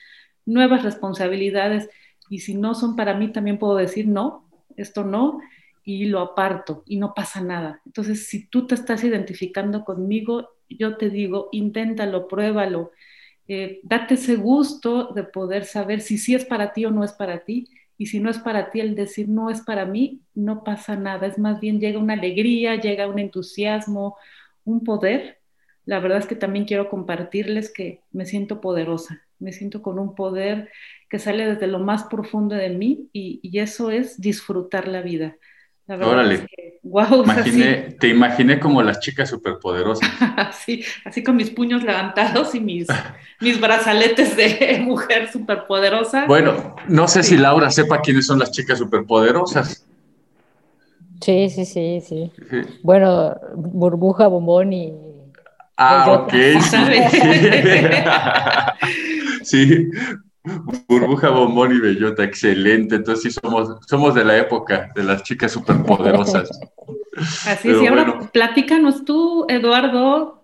nuevas 0.46 0.82
responsabilidades. 0.82 1.88
Y 2.30 2.40
si 2.40 2.54
no 2.54 2.74
son 2.74 2.96
para 2.96 3.14
mí, 3.14 3.32
también 3.32 3.58
puedo 3.58 3.76
decir, 3.76 4.06
no, 4.06 4.48
esto 4.76 5.04
no, 5.04 5.40
y 5.84 6.04
lo 6.04 6.20
aparto 6.20 6.82
y 6.86 6.98
no 6.98 7.14
pasa 7.14 7.40
nada. 7.40 7.80
Entonces, 7.86 8.28
si 8.28 8.46
tú 8.46 8.66
te 8.66 8.74
estás 8.74 9.02
identificando 9.04 9.84
conmigo, 9.84 10.50
yo 10.68 10.98
te 10.98 11.08
digo, 11.08 11.48
inténtalo, 11.50 12.28
pruébalo, 12.28 12.92
eh, 13.48 13.80
date 13.82 14.14
ese 14.14 14.36
gusto 14.36 15.12
de 15.14 15.24
poder 15.24 15.64
saber 15.64 16.02
si 16.02 16.18
sí 16.18 16.34
es 16.34 16.44
para 16.44 16.74
ti 16.74 16.84
o 16.84 16.90
no 16.90 17.04
es 17.04 17.12
para 17.12 17.44
ti. 17.44 17.68
Y 17.98 18.06
si 18.06 18.20
no 18.20 18.30
es 18.30 18.38
para 18.38 18.70
ti, 18.70 18.80
el 18.80 18.94
decir 18.94 19.28
no 19.28 19.50
es 19.50 19.61
para 19.62 19.84
mí, 19.84 20.22
no 20.34 20.64
pasa 20.64 20.96
nada. 20.96 21.26
Es 21.26 21.38
más 21.38 21.61
bien 21.61 21.80
llega 21.80 21.98
una 21.98 22.14
alegría, 22.14 22.76
llega 22.76 23.08
un 23.08 23.18
entusiasmo, 23.18 24.16
un 24.64 24.84
poder. 24.84 25.40
La 25.84 26.00
verdad 26.00 26.18
es 26.18 26.26
que 26.26 26.37
también 26.37 26.64
quiero 26.64 26.88
compartirles 26.88 27.72
que 27.72 28.02
me 28.12 28.26
siento 28.26 28.61
poderosa, 28.61 29.22
me 29.38 29.52
siento 29.52 29.82
con 29.82 29.98
un 29.98 30.14
poder 30.14 30.70
que 31.11 31.18
sale 31.18 31.46
desde 31.46 31.66
lo 31.66 31.78
más 31.80 32.04
profundo 32.04 32.54
de 32.54 32.70
mí 32.70 33.08
y, 33.12 33.40
y 33.42 33.58
eso 33.58 33.90
es 33.90 34.20
disfrutar 34.20 34.88
la 34.88 35.02
vida. 35.02 35.37
Órale. 35.88 36.46
wow, 36.83 37.24
Te 37.98 38.09
imaginé 38.09 38.61
como 38.61 38.83
las 38.83 39.01
chicas 39.01 39.31
superpoderosas. 39.31 40.09
sí, 40.64 40.85
así 41.05 41.22
con 41.22 41.37
mis 41.37 41.51
puños 41.51 41.83
levantados 41.83 42.55
y 42.55 42.61
mis, 42.61 42.87
mis 43.40 43.61
brazaletes 43.61 44.37
de 44.37 44.81
mujer 44.83 45.31
superpoderosa. 45.33 46.27
Bueno, 46.27 46.77
no 46.88 47.09
sé 47.09 47.22
si 47.22 47.38
Laura 47.38 47.70
sepa 47.70 48.01
quiénes 48.01 48.27
son 48.27 48.38
las 48.38 48.51
chicas 48.51 48.79
superpoderosas. 48.79 49.87
Sí, 51.20 51.51
sí, 51.51 51.64
sí, 51.64 52.01
sí. 52.01 52.33
Bueno, 52.83 53.35
burbuja, 53.55 54.29
bombón 54.29 54.72
y. 54.72 54.92
Ah, 55.77 56.12
ok. 56.12 56.33
sí, 59.42 59.88
Burbuja, 60.88 61.30
bombón 61.30 61.74
y 61.74 61.80
bellota, 61.80 62.24
excelente. 62.24 62.96
Entonces 62.96 63.22
sí 63.22 63.40
somos, 63.40 63.76
somos 63.87 64.14
de 64.14 64.24
la 64.24 64.38
época 64.38 64.90
de 64.94 65.04
las 65.04 65.22
chicas 65.22 65.52
superpoderosas. 65.52 66.50
Así 67.46 67.70
es, 67.70 67.82
y 67.82 67.87
ahora 67.87 68.30
platícanos 68.32 69.04
tú, 69.04 69.44
Eduardo, 69.48 70.42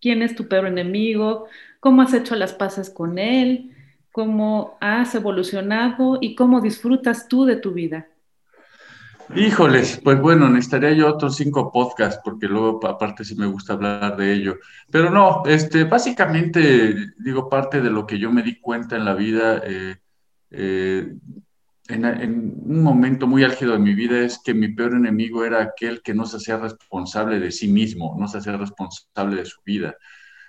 quién 0.00 0.22
es 0.22 0.34
tu 0.34 0.48
peor 0.48 0.66
enemigo, 0.66 1.46
cómo 1.80 2.02
has 2.02 2.12
hecho 2.12 2.34
las 2.34 2.52
paces 2.52 2.90
con 2.90 3.18
él, 3.18 3.70
cómo 4.10 4.76
has 4.80 5.14
evolucionado 5.14 6.18
y 6.20 6.34
cómo 6.34 6.60
disfrutas 6.60 7.28
tú 7.28 7.44
de 7.44 7.56
tu 7.56 7.72
vida. 7.72 8.08
Híjoles, 9.34 9.98
pues 10.04 10.20
bueno, 10.20 10.48
necesitaría 10.50 10.92
yo 10.92 11.08
otros 11.08 11.36
cinco 11.36 11.72
podcasts 11.72 12.20
porque 12.22 12.46
luego 12.46 12.86
aparte 12.86 13.24
sí 13.24 13.34
me 13.34 13.46
gusta 13.46 13.72
hablar 13.72 14.16
de 14.16 14.32
ello. 14.32 14.58
Pero 14.90 15.08
no, 15.08 15.42
este, 15.46 15.84
básicamente 15.84 16.94
digo 17.18 17.48
parte 17.48 17.80
de 17.80 17.90
lo 17.90 18.06
que 18.06 18.18
yo 18.18 18.30
me 18.30 18.42
di 18.42 18.60
cuenta 18.60 18.96
en 18.96 19.06
la 19.06 19.14
vida, 19.14 19.62
eh, 19.64 19.96
eh, 20.50 21.14
en, 21.88 22.04
un 22.64 22.82
momento 22.82 23.26
muy 23.26 23.42
álgido 23.42 23.72
de 23.72 23.78
mi 23.78 23.94
vida 23.94 24.20
es 24.20 24.38
que 24.44 24.52
mi 24.52 24.68
peor 24.68 24.92
enemigo 24.92 25.44
era 25.44 25.62
aquel 25.62 26.02
que 26.02 26.14
no 26.14 26.26
se 26.26 26.36
hacía 26.36 26.58
responsable 26.58 27.40
de 27.40 27.52
sí 27.52 27.68
mismo, 27.68 28.16
no 28.18 28.28
se 28.28 28.38
hacía 28.38 28.56
responsable 28.58 29.36
de 29.36 29.46
su 29.46 29.62
vida. 29.64 29.94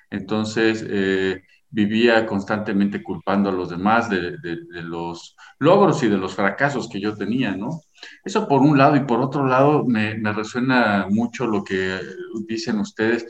Entonces, 0.09 0.85
eh, 0.87 1.43
vivía 1.69 2.25
constantemente 2.25 3.01
culpando 3.01 3.49
a 3.49 3.53
los 3.53 3.69
demás 3.69 4.09
de, 4.09 4.37
los 4.83 5.35
logros 5.57 6.03
y 6.03 6.07
de 6.07 6.17
los 6.17 6.35
fracasos 6.35 6.87
que 6.87 6.99
yo 6.99 7.15
tenía, 7.15 7.55
¿no? 7.55 7.81
Eso 8.23 8.47
por 8.47 8.61
un 8.61 8.77
lado 8.77 8.95
y 8.95 9.01
por 9.01 9.19
otro 9.21 9.45
lado 9.45 9.85
me, 9.85 10.15
resuena 10.33 11.07
mucho 11.09 11.47
lo 11.47 11.63
que 11.63 11.99
dicen 12.47 12.79
ustedes. 12.79 13.27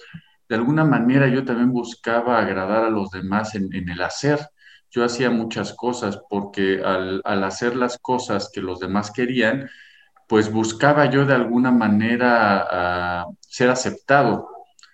De 0.47 0.55
alguna 0.55 0.85
manera 0.85 1.27
yo 1.27 1.43
también 1.45 1.71
buscaba 1.71 2.39
agradar 2.39 2.85
a 2.85 2.89
los 2.89 3.11
demás 3.11 3.55
en, 3.55 3.69
el 3.73 4.01
hacer. 4.01 4.39
Yo 4.91 5.03
hacía 5.03 5.29
muchas 5.31 5.73
cosas 5.73 6.19
porque 6.29 6.81
al, 6.83 7.21
hacer 7.43 7.75
las 7.75 7.97
cosas 7.97 8.49
que 8.53 8.61
los 8.61 8.79
demás 8.79 9.11
querían, 9.11 9.69
pues 10.27 10.51
buscaba 10.51 11.09
yo 11.09 11.25
de 11.25 11.33
alguna 11.33 11.71
manera 11.71 13.25
ser 13.41 13.69
aceptado 13.69 14.49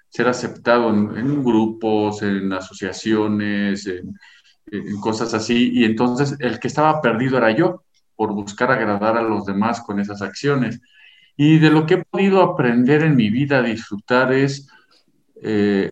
ser 0.09 0.27
aceptado 0.27 0.89
en, 0.89 1.43
grupos, 1.43 2.23
en 2.23 2.51
asociaciones, 2.51 3.85
en, 3.85 4.15
cosas 5.01 5.33
así. 5.33 5.71
Y 5.73 5.83
entonces 5.85 6.35
el 6.39 6.59
que 6.59 6.67
estaba 6.67 7.01
perdido 7.01 7.37
era 7.37 7.51
yo 7.51 7.83
por 8.19 8.33
buscar 8.33 8.69
agradar 8.69 9.15
a 9.15 9.21
los 9.21 9.45
demás 9.45 9.79
con 9.79 9.97
esas 9.97 10.21
acciones. 10.21 10.81
Y 11.37 11.57
de 11.59 11.69
lo 11.69 11.85
que 11.85 11.93
he 11.93 12.03
podido 12.03 12.43
aprender 12.43 13.01
en 13.01 13.15
mi 13.15 13.29
vida 13.29 13.59
a 13.59 13.61
disfrutar 13.61 14.33
es 14.33 14.67
eh, 15.41 15.89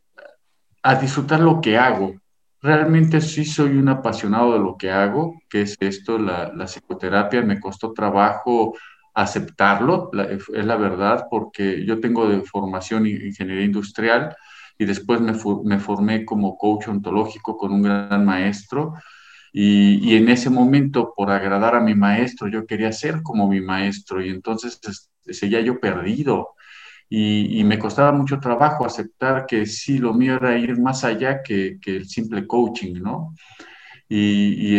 a 0.83 0.95
disfrutar 0.95 1.39
lo 1.39 1.61
que 1.61 1.77
hago. 1.77 2.15
Realmente 2.61 3.21
sí 3.21 3.45
soy 3.45 3.77
un 3.77 3.87
apasionado 3.87 4.51
de 4.51 4.59
lo 4.59 4.75
que 4.75 4.91
hago, 4.91 5.41
que 5.49 5.61
es 5.61 5.77
esto, 5.79 6.19
la, 6.19 6.51
la 6.53 6.65
psicoterapia. 6.65 7.43
Me 7.43 7.61
costó 7.61 7.93
trabajo 7.93 8.75
aceptarlo, 9.13 10.11
es 10.53 10.65
la 10.65 10.75
verdad, 10.75 11.27
porque 11.31 11.85
yo 11.85 12.01
tengo 12.01 12.27
de 12.27 12.41
formación 12.41 13.07
en 13.07 13.27
ingeniería 13.27 13.63
industrial 13.63 14.35
y 14.77 14.83
después 14.83 15.21
me, 15.21 15.31
me 15.63 15.79
formé 15.79 16.25
como 16.25 16.57
coach 16.57 16.89
ontológico 16.89 17.55
con 17.55 17.71
un 17.71 17.83
gran 17.83 18.25
maestro 18.25 18.95
y, 19.59 20.15
en 20.15 20.29
ese 20.29 20.51
momento, 20.51 21.13
por 21.15 21.31
agradar 21.31 21.73
a 21.73 21.79
mi 21.79 21.95
maestro, 21.95 22.47
yo 22.47 22.67
quería 22.67 22.91
ser 22.91 23.23
como 23.23 23.49
mi 23.49 23.59
maestro 23.59 24.23
y 24.23 24.29
entonces 24.29 24.79
seguía 25.25 25.61
yo 25.61 25.79
perdido. 25.79 26.49
Y, 27.09 27.63
me 27.63 27.79
costaba 27.79 28.11
mucho 28.11 28.39
trabajo 28.39 28.85
aceptar 28.85 29.47
que 29.47 29.65
sí, 29.65 29.97
lo 29.97 30.13
mío 30.13 30.35
era 30.35 30.57
ir 30.59 30.79
más 30.79 31.03
allá 31.03 31.41
que, 31.41 31.79
que 31.81 31.95
el 31.97 32.07
simple 32.07 32.45
coaching, 32.45 33.01
¿no? 33.01 33.33
Y, 34.07 34.77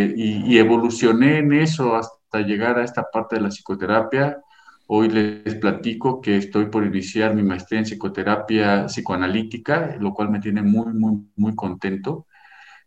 y, 0.53 0.59
evolucioné 0.59 1.38
en 1.38 1.55
eso 1.55 1.97
hasta 1.97 2.41
llegar 2.43 2.79
a 2.79 2.85
esta 2.85 3.11
parte 3.11 3.35
de 3.37 3.43
la 3.43 3.49
psicoterapia. 3.49 4.38
Hoy 4.87 5.09
les 5.11 5.57
platico 5.57 6.21
que 6.21 6.37
estoy 6.37 6.67
por 6.67 6.87
iniciar 6.87 7.35
mi 7.35 7.43
maestría 7.43 7.81
en 7.81 7.87
psicoterapia 7.87 8.87
psicoanalítica, 8.87 9.97
lo 9.99 10.14
cual 10.14 10.31
me 10.31 10.38
tiene 10.41 10.62
muy, 10.62 10.93
muy, 10.95 11.27
muy 11.35 11.57
contento. 11.57 12.28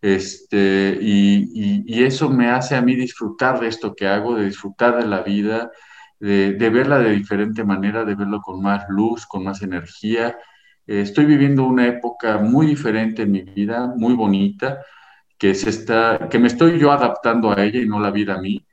Este, 0.02 0.98
y, 1.00 1.84
y, 1.86 2.04
eso 2.04 2.30
me 2.30 2.50
hace 2.50 2.76
a 2.76 2.82
mí 2.82 2.96
disfrutar 2.96 3.60
de 3.60 3.68
esto 3.68 3.94
que 3.96 4.08
hago, 4.08 4.36
de 4.36 4.46
disfrutar 4.46 4.98
de 4.98 5.08
la 5.08 5.22
vida, 5.22 5.72
de, 6.20 6.54
de 6.54 6.70
verla 6.70 7.00
de 7.00 7.12
diferente 7.12 7.64
manera, 7.64 8.04
de 8.04 8.16
verlo 8.16 8.42
con 8.42 8.62
más 8.62 8.86
luz, 8.90 9.26
con 9.28 9.44
más 9.44 9.62
energía. 9.62 10.38
Eh, 10.88 11.02
estoy 11.02 11.26
viviendo 11.26 11.66
una 11.66 11.88
época 11.88 12.38
muy 12.38 12.68
diferente 12.68 13.24
en 13.24 13.32
mi 13.32 13.42
vida, 13.44 13.94
muy 13.96 14.14
bonita, 14.16 14.84
que, 15.38 15.56
se 15.56 15.70
está, 15.70 16.30
que 16.30 16.40
me 16.40 16.48
estoy 16.48 16.80
yo 16.80 16.92
adaptando 16.92 17.52
a 17.52 17.64
ella 17.64 17.80
y 17.82 17.88
no 17.88 18.00
la 18.00 18.12
vida 18.12 18.36
a 18.36 18.42
mí. 18.42 18.66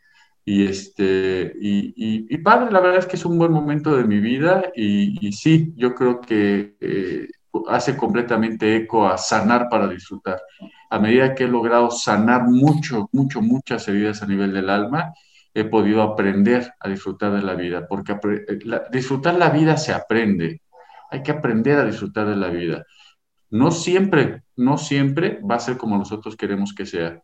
Y, 0.45 0.67
este, 0.67 1.53
y, 1.61 1.95
y, 2.35 2.39
padre, 2.39 2.71
la 2.73 2.81
verdad 2.81 3.01
es 3.01 3.07
que 3.07 3.17
es 3.17 3.25
un 3.27 3.39
buen 3.39 3.53
momento 3.53 3.97
de 3.97 4.05
mi 4.05 4.19
vida 4.19 4.65
y, 4.75 5.31
sí, 5.33 5.75
yo 5.77 5.95
creo 5.95 6.21
que 6.23 6.75
eh, 6.81 7.29
hace 7.69 7.97
completamente 7.97 8.77
eco 8.77 9.07
a 9.07 9.19
sanar 9.19 9.69
para 9.69 9.87
disfrutar. 9.89 10.41
A 10.91 10.99
medida 10.99 11.35
que 11.35 11.45
he 11.45 11.49
logrado 11.49 11.91
sanar 11.91 12.49
mucho, 12.49 13.09
mucho, 13.13 13.41
muchas 13.43 13.87
heridas 13.89 14.23
a 14.23 14.27
nivel 14.27 14.53
del 14.53 14.71
alma, 14.71 15.13
he 15.55 15.65
podido 15.65 16.03
aprender 16.03 16.73
a 16.81 16.89
disfrutar 16.89 17.33
de 17.33 17.43
la 17.43 17.55
vida, 17.55 17.87
porque 17.87 18.13
eh, 18.13 18.59
disfrutar 18.91 19.35
la 19.35 19.51
vida 19.51 19.77
se 19.77 19.93
aprende. 19.93 20.63
Hay 21.11 21.23
que 21.23 21.33
aprender 21.33 21.79
a 21.79 21.85
disfrutar 21.85 22.29
de 22.29 22.37
la 22.37 22.49
vida. 22.49 22.87
No 23.51 23.71
siempre, 23.71 24.43
no 24.57 24.79
siempre 24.79 25.41
va 25.41 25.57
a 25.57 25.61
ser 25.61 25.77
como 25.77 25.97
nosotros 25.97 26.37
queremos 26.37 26.75
que 26.75 26.87
sea. 26.87 27.23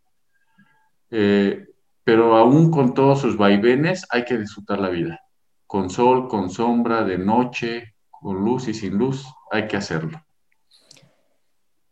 Eh, 1.10 1.66
pero 2.02 2.36
aún 2.36 2.70
con 2.70 2.92
todos 2.92 3.20
sus 3.20 3.36
vaivenes 3.36 4.06
hay 4.10 4.24
que 4.24 4.38
disfrutar 4.38 4.80
la 4.80 4.90
vida. 4.90 5.20
Con 5.66 5.90
sol, 5.90 6.28
con 6.28 6.50
sombra, 6.50 7.02
de 7.04 7.18
noche, 7.18 7.94
con 8.10 8.44
luz 8.44 8.68
y 8.68 8.74
sin 8.74 8.96
luz, 8.96 9.26
hay 9.50 9.66
que 9.66 9.76
hacerlo. 9.76 10.20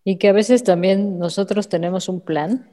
Y 0.05 0.17
que 0.17 0.29
a 0.29 0.33
veces 0.33 0.65
también 0.65 1.19
nosotros 1.19 1.69
tenemos 1.69 2.09
un 2.09 2.21
plan, 2.21 2.69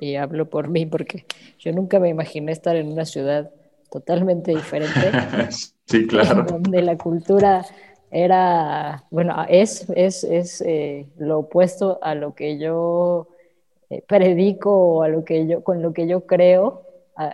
y 0.00 0.16
hablo 0.16 0.48
por 0.48 0.68
mí 0.68 0.86
porque 0.86 1.24
yo 1.58 1.72
nunca 1.72 1.98
me 1.98 2.08
imaginé 2.08 2.52
estar 2.52 2.76
en 2.76 2.88
una 2.88 3.04
ciudad 3.04 3.50
totalmente 3.90 4.50
diferente. 4.52 5.12
sí, 5.86 6.06
claro. 6.06 6.44
Donde 6.44 6.82
la 6.82 6.96
cultura 6.96 7.64
era, 8.10 9.04
bueno, 9.10 9.44
es, 9.48 9.88
es, 9.94 10.24
es 10.24 10.60
eh, 10.62 11.06
lo 11.18 11.40
opuesto 11.40 11.98
a 12.02 12.14
lo 12.14 12.34
que 12.34 12.58
yo 12.58 13.28
eh, 13.90 14.02
predico 14.06 14.70
o 14.72 15.02
a 15.02 15.08
lo 15.08 15.24
que 15.24 15.46
yo, 15.46 15.62
con 15.64 15.82
lo 15.82 15.92
que 15.92 16.06
yo 16.06 16.26
creo. 16.26 16.82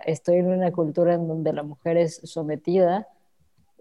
Estoy 0.05 0.37
en 0.37 0.47
una 0.47 0.71
cultura 0.71 1.15
en 1.15 1.27
donde 1.27 1.53
la 1.53 1.63
mujer 1.63 1.97
es 1.97 2.21
sometida 2.23 3.07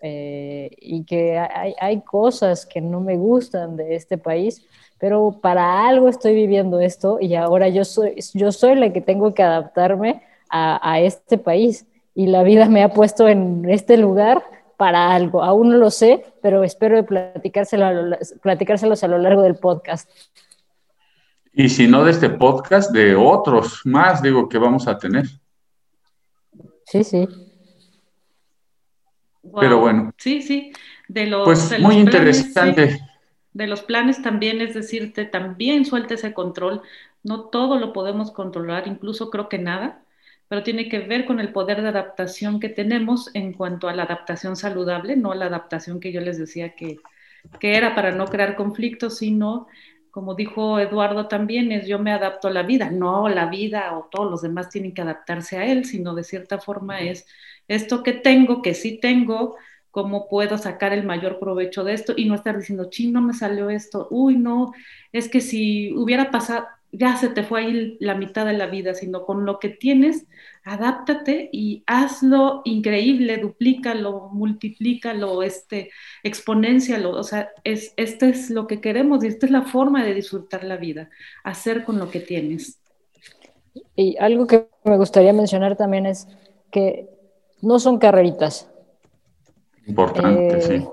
eh, 0.02 0.70
y 0.78 1.04
que 1.04 1.38
hay, 1.38 1.74
hay, 1.80 2.00
cosas 2.00 2.66
que 2.66 2.80
no 2.80 3.00
me 3.00 3.16
gustan 3.16 3.76
de 3.76 3.94
este 3.94 4.18
país, 4.18 4.64
pero 4.98 5.38
para 5.40 5.86
algo 5.86 6.08
estoy 6.08 6.34
viviendo 6.34 6.80
esto 6.80 7.18
y 7.20 7.34
ahora 7.34 7.68
yo 7.68 7.84
soy, 7.84 8.16
yo 8.34 8.52
soy 8.52 8.76
la 8.76 8.92
que 8.92 9.00
tengo 9.00 9.34
que 9.34 9.42
adaptarme 9.42 10.22
a, 10.48 10.80
a 10.90 11.00
este 11.00 11.38
país 11.38 11.86
y 12.14 12.26
la 12.26 12.42
vida 12.42 12.68
me 12.68 12.82
ha 12.82 12.92
puesto 12.92 13.28
en 13.28 13.68
este 13.68 13.96
lugar 13.96 14.42
para 14.76 15.14
algo. 15.14 15.42
Aún 15.42 15.68
no 15.68 15.76
lo 15.76 15.90
sé, 15.90 16.24
pero 16.40 16.64
espero 16.64 17.04
platicárselo, 17.04 18.16
platicárselos 18.42 19.04
a 19.04 19.08
lo 19.08 19.18
largo 19.18 19.42
del 19.42 19.56
podcast. 19.56 20.08
Y 21.52 21.68
si 21.68 21.86
no 21.86 22.04
de 22.04 22.12
este 22.12 22.30
podcast, 22.30 22.90
de 22.92 23.14
otros 23.14 23.82
más, 23.84 24.22
digo, 24.22 24.48
que 24.48 24.56
vamos 24.56 24.88
a 24.88 24.96
tener. 24.96 25.26
Sí, 26.86 27.04
sí. 27.04 27.28
Pero 29.58 29.78
bueno. 29.80 30.12
Sí, 30.16 30.42
sí. 30.42 30.72
De 31.08 31.26
los, 31.26 31.44
pues 31.44 31.78
muy 31.80 31.96
interesante. 31.96 33.00
De 33.52 33.66
los 33.66 33.82
planes 33.82 34.22
también 34.22 34.60
es 34.60 34.74
decirte, 34.74 35.24
también 35.24 35.84
suelta 35.84 36.14
ese 36.14 36.32
control. 36.32 36.82
No 37.22 37.42
todo 37.48 37.78
lo 37.78 37.92
podemos 37.92 38.30
controlar, 38.30 38.86
incluso 38.86 39.28
creo 39.30 39.48
que 39.48 39.58
nada, 39.58 40.02
pero 40.48 40.62
tiene 40.62 40.88
que 40.88 41.00
ver 41.00 41.26
con 41.26 41.40
el 41.40 41.52
poder 41.52 41.82
de 41.82 41.88
adaptación 41.88 42.60
que 42.60 42.68
tenemos 42.68 43.30
en 43.34 43.52
cuanto 43.52 43.88
a 43.88 43.94
la 43.94 44.04
adaptación 44.04 44.56
saludable, 44.56 45.16
no 45.16 45.34
la 45.34 45.46
adaptación 45.46 46.00
que 46.00 46.12
yo 46.12 46.20
les 46.20 46.38
decía 46.38 46.74
que, 46.74 46.98
que 47.58 47.76
era 47.76 47.94
para 47.94 48.12
no 48.12 48.26
crear 48.26 48.56
conflictos, 48.56 49.18
sino 49.18 49.66
como 50.10 50.34
dijo 50.34 50.78
Eduardo 50.78 51.28
también, 51.28 51.70
es 51.72 51.86
yo 51.86 51.98
me 51.98 52.12
adapto 52.12 52.48
a 52.48 52.50
la 52.50 52.62
vida, 52.62 52.90
no 52.90 53.28
la 53.28 53.46
vida 53.46 53.96
o 53.96 54.08
todos 54.10 54.30
los 54.30 54.42
demás 54.42 54.68
tienen 54.68 54.92
que 54.92 55.02
adaptarse 55.02 55.56
a 55.58 55.66
él, 55.66 55.84
sino 55.84 56.14
de 56.14 56.24
cierta 56.24 56.58
forma 56.58 57.00
es 57.00 57.26
esto 57.70 58.02
que 58.02 58.12
tengo, 58.12 58.62
que 58.62 58.74
sí 58.74 58.98
tengo, 58.98 59.56
cómo 59.92 60.28
puedo 60.28 60.58
sacar 60.58 60.92
el 60.92 61.04
mayor 61.04 61.38
provecho 61.38 61.84
de 61.84 61.94
esto 61.94 62.14
y 62.16 62.24
no 62.24 62.34
estar 62.34 62.58
diciendo, 62.58 62.90
ching, 62.90 63.12
no 63.12 63.22
me 63.22 63.32
salió 63.32 63.70
esto, 63.70 64.08
uy, 64.10 64.36
no, 64.36 64.72
es 65.12 65.28
que 65.28 65.40
si 65.40 65.92
hubiera 65.94 66.32
pasado, 66.32 66.66
ya 66.90 67.16
se 67.16 67.28
te 67.28 67.44
fue 67.44 67.60
ahí 67.60 67.96
la 68.00 68.16
mitad 68.16 68.44
de 68.44 68.54
la 68.54 68.66
vida, 68.66 68.94
sino 68.94 69.24
con 69.24 69.46
lo 69.46 69.60
que 69.60 69.68
tienes, 69.68 70.26
adáptate 70.64 71.48
y 71.52 71.84
hazlo 71.86 72.62
increíble, 72.64 73.36
duplícalo, 73.36 74.30
multiplícalo, 74.32 75.44
este, 75.44 75.90
exponencialo, 76.24 77.12
o 77.12 77.22
sea, 77.22 77.50
es, 77.62 77.94
este 77.96 78.30
es 78.30 78.50
lo 78.50 78.66
que 78.66 78.80
queremos 78.80 79.22
y 79.22 79.28
esta 79.28 79.46
es 79.46 79.52
la 79.52 79.62
forma 79.62 80.04
de 80.04 80.14
disfrutar 80.14 80.64
la 80.64 80.76
vida, 80.76 81.08
hacer 81.44 81.84
con 81.84 82.00
lo 82.00 82.10
que 82.10 82.18
tienes. 82.18 82.80
Y 83.94 84.16
algo 84.18 84.48
que 84.48 84.66
me 84.82 84.96
gustaría 84.96 85.32
mencionar 85.32 85.76
también 85.76 86.06
es 86.06 86.26
que 86.72 87.19
no 87.62 87.78
son 87.78 87.98
carreritas. 87.98 88.68
Importante, 89.86 90.58
eh, 90.58 90.62
sí 90.62 90.88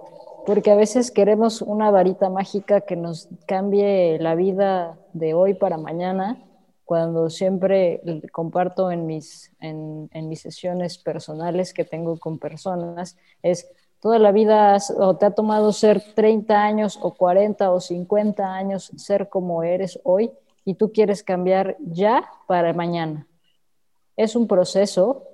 porque 0.47 0.71
a 0.71 0.75
veces 0.75 1.11
queremos 1.11 1.61
una 1.61 1.91
varita 1.91 2.29
mágica 2.29 2.79
que 2.79 2.95
nos 2.95 3.27
cambie 3.45 4.17
la 4.17 4.33
vida 4.33 4.97
de 5.11 5.33
hoy 5.33 5.55
para 5.55 5.77
mañana, 5.77 6.41
cuando 6.85 7.29
siempre 7.29 8.01
comparto 8.31 8.89
en 8.89 9.05
mis, 9.05 9.51
en, 9.59 10.09
mis 10.29 10.39
sesiones 10.39 10.99
personales 10.99 11.73
que 11.73 11.83
tengo 11.83 12.17
con 12.17 12.39
personas, 12.39 13.17
es 13.43 13.69
toda 13.99 14.19
la 14.19 14.31
vida 14.31 14.77
o 14.97 15.17
te 15.17 15.25
ha 15.25 15.31
tomado 15.31 15.73
ser 15.73 16.01
30 16.15 16.63
años 16.63 16.97
o 17.01 17.13
40 17.13 17.69
o 17.69 17.81
50 17.81 18.45
años 18.45 18.93
ser 18.95 19.27
como 19.27 19.63
eres 19.63 19.99
hoy 20.05 20.31
y 20.63 20.75
tú 20.75 20.93
quieres 20.93 21.23
cambiar 21.23 21.75
ya 21.81 22.23
para 22.47 22.71
mañana. 22.71 23.27
Es 24.15 24.37
un 24.37 24.47
proceso, 24.47 25.25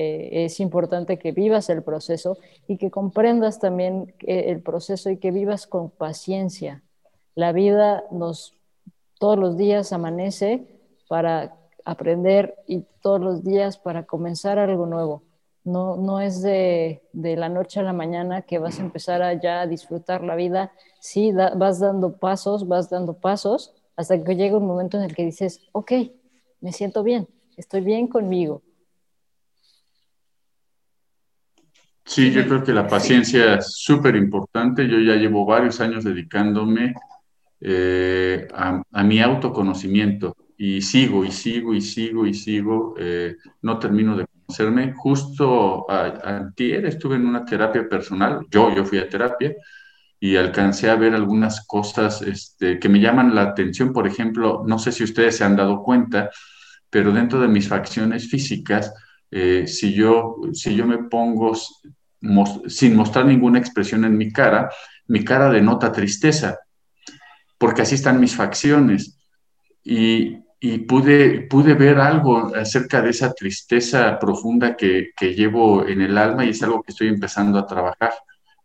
eh, 0.00 0.44
es 0.44 0.60
importante 0.60 1.18
que 1.18 1.32
vivas 1.32 1.68
el 1.70 1.82
proceso 1.82 2.38
y 2.68 2.76
que 2.76 2.88
comprendas 2.88 3.58
también 3.58 4.14
el 4.20 4.62
proceso 4.62 5.10
y 5.10 5.16
que 5.16 5.32
vivas 5.32 5.66
con 5.66 5.90
paciencia. 5.90 6.84
La 7.34 7.50
vida 7.50 8.04
nos 8.12 8.54
todos 9.18 9.36
los 9.36 9.56
días 9.56 9.92
amanece 9.92 10.68
para 11.08 11.56
aprender 11.84 12.54
y 12.68 12.84
todos 13.02 13.20
los 13.20 13.42
días 13.42 13.76
para 13.76 14.04
comenzar 14.04 14.60
algo 14.60 14.86
nuevo. 14.86 15.24
No, 15.64 15.96
no 15.96 16.20
es 16.20 16.42
de, 16.42 17.02
de 17.12 17.36
la 17.36 17.48
noche 17.48 17.80
a 17.80 17.82
la 17.82 17.92
mañana 17.92 18.42
que 18.42 18.58
vas 18.58 18.78
a 18.78 18.82
empezar 18.82 19.22
a 19.22 19.34
ya 19.34 19.66
disfrutar 19.66 20.22
la 20.22 20.36
vida. 20.36 20.70
Sí, 21.00 21.32
vas 21.32 21.80
dando 21.80 22.16
pasos, 22.16 22.68
vas 22.68 22.88
dando 22.88 23.14
pasos, 23.14 23.74
hasta 23.96 24.22
que 24.22 24.36
llega 24.36 24.56
un 24.56 24.66
momento 24.66 24.96
en 24.96 25.02
el 25.02 25.14
que 25.16 25.24
dices, 25.24 25.60
ok, 25.72 25.92
me 26.60 26.72
siento 26.72 27.02
bien, 27.02 27.28
estoy 27.56 27.80
bien 27.80 28.06
conmigo, 28.06 28.62
Sí, 32.08 32.32
yo 32.32 32.46
creo 32.46 32.64
que 32.64 32.72
la 32.72 32.86
paciencia 32.86 33.56
es 33.56 33.74
súper 33.76 34.16
importante. 34.16 34.88
Yo 34.88 34.98
ya 34.98 35.14
llevo 35.14 35.44
varios 35.44 35.78
años 35.80 36.04
dedicándome 36.04 36.94
eh, 37.60 38.48
a, 38.54 39.04
mi 39.04 39.20
autoconocimiento 39.20 40.34
y 40.56 40.80
sigo 40.80 41.22
y 41.24 41.30
sigo 41.30 41.74
y 41.74 41.82
sigo 41.82 42.26
y 42.26 42.32
sigo. 42.32 42.94
Eh, 42.98 43.36
no 43.60 43.78
termino 43.78 44.16
de 44.16 44.26
conocerme. 44.26 44.94
Justo 44.94 45.86
antier 45.90 46.86
estuve 46.86 47.16
en 47.16 47.26
una 47.26 47.44
terapia 47.44 47.86
personal. 47.86 48.46
Yo, 48.50 48.74
yo 48.74 48.86
fui 48.86 48.98
a 48.98 49.08
terapia 49.08 49.54
y 50.18 50.36
alcancé 50.36 50.88
a 50.88 50.96
ver 50.96 51.14
algunas 51.14 51.66
cosas 51.66 52.22
este, 52.22 52.78
que 52.78 52.88
me 52.88 53.00
llaman 53.00 53.34
la 53.34 53.42
atención. 53.42 53.92
Por 53.92 54.06
ejemplo, 54.06 54.64
no 54.66 54.78
sé 54.78 54.92
si 54.92 55.04
ustedes 55.04 55.36
se 55.36 55.44
han 55.44 55.56
dado 55.56 55.82
cuenta, 55.82 56.30
pero 56.88 57.12
dentro 57.12 57.38
de 57.38 57.48
mis 57.48 57.68
facciones 57.68 58.30
físicas, 58.30 58.94
eh, 59.30 59.66
si, 59.66 59.92
yo, 59.92 60.36
si 60.54 60.74
yo 60.74 60.86
me 60.86 61.04
pongo 61.04 61.52
sin 62.66 62.96
mostrar 62.96 63.26
ninguna 63.26 63.58
expresión 63.58 64.04
en 64.04 64.16
mi 64.16 64.32
cara, 64.32 64.70
mi 65.06 65.24
cara 65.24 65.50
denota 65.50 65.92
tristeza, 65.92 66.58
porque 67.58 67.82
así 67.82 67.94
están 67.94 68.20
mis 68.20 68.34
facciones. 68.34 69.18
Y, 69.84 70.44
pude, 70.88 71.42
pude 71.42 71.74
ver 71.74 71.98
algo 72.00 72.52
acerca 72.54 73.00
de 73.00 73.10
esa 73.10 73.32
tristeza 73.32 74.18
profunda 74.18 74.76
que, 74.76 75.12
llevo 75.20 75.86
en 75.86 76.02
el 76.02 76.18
alma 76.18 76.44
y 76.44 76.50
es 76.50 76.62
algo 76.62 76.82
que 76.82 76.92
estoy 76.92 77.08
empezando 77.08 77.58
a 77.58 77.66
trabajar. 77.66 78.12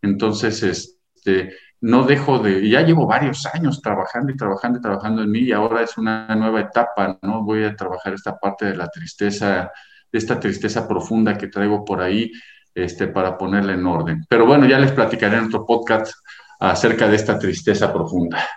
Entonces, 0.01 0.63
este, 0.63 1.53
no 1.81 2.03
dejo 2.03 2.39
de, 2.39 2.67
ya 2.69 2.81
llevo 2.81 3.05
varios 3.05 3.45
años 3.45 3.81
trabajando 3.81 4.31
y 4.31 4.37
trabajando 4.37 4.79
y 4.79 4.81
trabajando 4.81 5.21
en 5.21 5.31
mí 5.31 5.39
y 5.39 5.51
ahora 5.51 5.83
es 5.83 5.97
una 5.97 6.33
nueva 6.35 6.61
etapa, 6.61 7.19
¿no? 7.21 7.43
Voy 7.43 7.63
a 7.63 7.75
trabajar 7.75 8.13
esta 8.13 8.39
parte 8.39 8.65
de 8.65 8.75
la 8.75 8.87
tristeza, 8.87 9.71
de 10.11 10.17
esta 10.17 10.39
tristeza 10.39 10.87
profunda 10.87 11.37
que 11.37 11.47
traigo 11.47 11.83
por 11.85 12.01
ahí 12.01 12.31
este, 12.75 13.07
para 13.07 13.37
ponerla 13.37 13.73
en 13.73 13.85
orden. 13.85 14.25
Pero 14.29 14.45
bueno, 14.45 14.65
ya 14.67 14.79
les 14.79 14.91
platicaré 14.91 15.37
en 15.37 15.45
otro 15.45 15.65
podcast 15.65 16.13
acerca 16.59 17.07
de 17.07 17.15
esta 17.15 17.37
tristeza 17.37 17.91
profunda. 17.91 18.47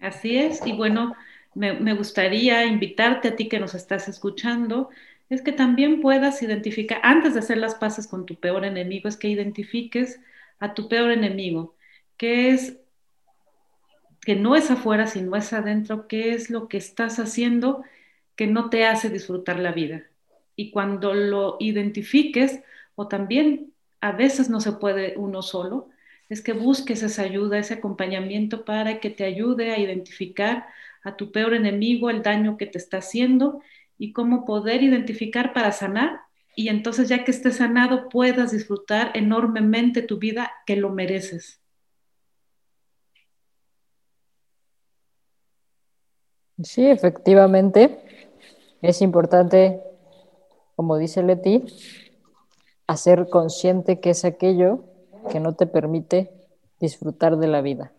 Así 0.00 0.36
es, 0.38 0.64
y 0.66 0.72
bueno, 0.72 1.14
me, 1.54 1.94
gustaría 1.94 2.64
invitarte 2.66 3.28
a 3.28 3.36
ti 3.36 3.48
que 3.48 3.58
nos 3.58 3.74
estás 3.74 4.08
escuchando, 4.08 4.90
es 5.30 5.40
que 5.40 5.52
también 5.52 6.00
puedas 6.00 6.42
identificar, 6.42 7.00
antes 7.02 7.34
de 7.34 7.40
hacer 7.40 7.58
las 7.58 7.74
paces 7.74 8.06
con 8.06 8.26
tu 8.26 8.36
peor 8.36 8.64
enemigo, 8.64 9.08
es 9.08 9.16
que 9.16 9.28
identifiques 9.28 10.20
a 10.58 10.74
tu 10.74 10.88
peor 10.88 11.10
enemigo, 11.10 11.74
que 12.16 12.50
es 12.50 12.76
que 14.20 14.36
no 14.36 14.56
es 14.56 14.70
afuera, 14.70 15.06
sino 15.06 15.36
es 15.36 15.52
adentro, 15.52 16.08
qué 16.08 16.34
es 16.34 16.50
lo 16.50 16.68
que 16.68 16.76
estás 16.76 17.18
haciendo 17.18 17.84
que 18.34 18.46
no 18.46 18.68
te 18.68 18.84
hace 18.84 19.08
disfrutar 19.08 19.58
la 19.58 19.72
vida. 19.72 20.02
Y 20.56 20.70
cuando 20.70 21.14
lo 21.14 21.56
identifiques, 21.60 22.60
o 22.96 23.06
también 23.06 23.72
a 24.00 24.12
veces 24.12 24.50
no 24.50 24.60
se 24.60 24.72
puede 24.72 25.14
uno 25.16 25.42
solo, 25.42 25.88
es 26.28 26.42
que 26.42 26.52
busques 26.52 27.02
esa 27.02 27.22
ayuda, 27.22 27.58
ese 27.58 27.74
acompañamiento 27.74 28.64
para 28.64 28.98
que 28.98 29.10
te 29.10 29.24
ayude 29.24 29.72
a 29.72 29.78
identificar 29.78 30.66
a 31.04 31.16
tu 31.16 31.30
peor 31.30 31.54
enemigo, 31.54 32.10
el 32.10 32.22
daño 32.22 32.56
que 32.56 32.66
te 32.66 32.78
está 32.78 32.98
haciendo 32.98 33.62
y 33.96 34.12
cómo 34.12 34.44
poder 34.44 34.82
identificar 34.82 35.52
para 35.52 35.70
sanar. 35.70 36.20
Y 36.56 36.68
entonces 36.68 37.08
ya 37.08 37.22
que 37.22 37.30
estés 37.30 37.56
sanado 37.56 38.08
puedas 38.08 38.50
disfrutar 38.50 39.12
enormemente 39.14 40.02
tu 40.02 40.18
vida 40.18 40.50
que 40.66 40.74
lo 40.74 40.90
mereces. 40.90 41.60
Sí, 46.62 46.86
efectivamente. 46.86 47.98
Es 48.82 49.02
importante, 49.02 49.80
como 50.74 50.96
dice 50.96 51.22
Leti, 51.22 51.62
hacer 52.86 53.28
consciente 53.28 54.00
que 54.00 54.10
es 54.10 54.24
aquello 54.24 54.80
que 55.30 55.40
no 55.40 55.54
te 55.54 55.66
permite 55.66 56.30
disfrutar 56.80 57.36
de 57.36 57.46
la 57.48 57.60
vida. 57.60 57.92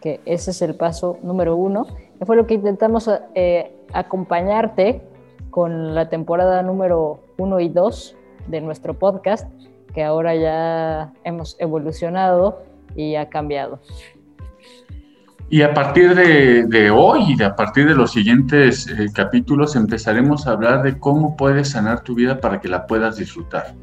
Que 0.00 0.20
ese 0.24 0.50
es 0.50 0.62
el 0.62 0.74
paso 0.74 1.18
número 1.22 1.56
uno. 1.56 1.86
Que 2.18 2.26
fue 2.26 2.36
lo 2.36 2.46
que 2.46 2.54
intentamos 2.54 3.10
eh, 3.34 3.74
acompañarte 3.92 5.02
con 5.50 5.94
la 5.94 6.08
temporada 6.08 6.62
número 6.62 7.20
uno 7.38 7.60
y 7.60 7.68
dos 7.68 8.16
de 8.48 8.60
nuestro 8.60 8.94
podcast, 8.94 9.48
que 9.94 10.02
ahora 10.02 10.34
ya 10.34 11.12
hemos 11.22 11.56
evolucionado 11.60 12.62
y 12.94 13.14
ha 13.14 13.28
cambiado. 13.28 13.80
Y 15.48 15.62
a 15.62 15.72
partir 15.72 16.14
de, 16.14 16.90
hoy 16.90 17.36
y 17.38 17.42
a 17.42 17.54
partir 17.54 17.86
de 17.86 17.94
los 17.94 18.12
siguientes 18.12 18.88
eh, 18.88 19.06
capítulos 19.14 19.76
empezaremos 19.76 20.46
a 20.46 20.52
hablar 20.52 20.82
de 20.82 20.98
cómo 20.98 21.36
puedes 21.36 21.70
sanar 21.70 22.00
tu 22.00 22.14
vida 22.14 22.40
para 22.40 22.60
que 22.60 22.68
la 22.68 22.86
puedas 22.86 23.16
disfrutar. 23.16 23.74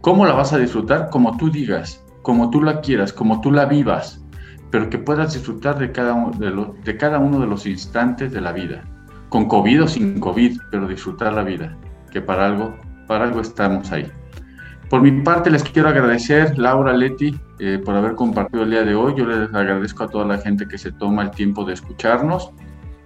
¿Cómo 0.00 0.26
la 0.26 0.32
vas 0.32 0.52
a 0.52 0.58
disfrutar? 0.58 1.10
Como 1.10 1.36
tú 1.36 1.50
digas, 1.50 2.04
como 2.22 2.50
tú 2.50 2.62
la 2.62 2.80
quieras, 2.80 3.12
como 3.12 3.40
tú 3.40 3.50
la 3.50 3.66
vivas, 3.66 4.24
pero 4.70 4.90
que 4.90 4.98
puedas 4.98 5.34
disfrutar 5.34 5.78
de 5.78 5.92
cada, 5.92 6.14
uno 6.14 6.30
de, 6.38 6.72
de 6.84 6.96
cada 6.96 7.18
uno 7.18 7.40
de 7.40 7.46
los 7.46 7.66
instantes 7.66 8.32
de 8.32 8.40
la 8.40 8.52
vida, 8.52 8.84
con 9.28 9.46
COVID 9.46 9.84
o 9.84 9.88
sin 9.88 10.20
COVID, 10.20 10.58
pero 10.70 10.86
disfrutar 10.86 11.32
la 11.32 11.42
vida, 11.42 11.76
que 12.12 12.20
para 12.20 12.46
algo, 12.46 12.76
para 13.06 13.24
algo 13.24 13.40
estamos 13.40 13.90
ahí. 13.92 14.10
Por 14.88 15.02
mi 15.02 15.10
parte, 15.22 15.50
les 15.50 15.62
quiero 15.62 15.88
agradecer, 15.88 16.58
Laura, 16.58 16.94
Leti, 16.94 17.38
eh, 17.58 17.80
por 17.84 17.94
haber 17.94 18.14
compartido 18.14 18.62
el 18.62 18.70
día 18.70 18.84
de 18.84 18.94
hoy. 18.94 19.14
Yo 19.16 19.26
les 19.26 19.52
agradezco 19.54 20.04
a 20.04 20.08
toda 20.08 20.24
la 20.24 20.38
gente 20.38 20.66
que 20.66 20.78
se 20.78 20.92
toma 20.92 21.24
el 21.24 21.30
tiempo 21.30 21.64
de 21.64 21.74
escucharnos 21.74 22.52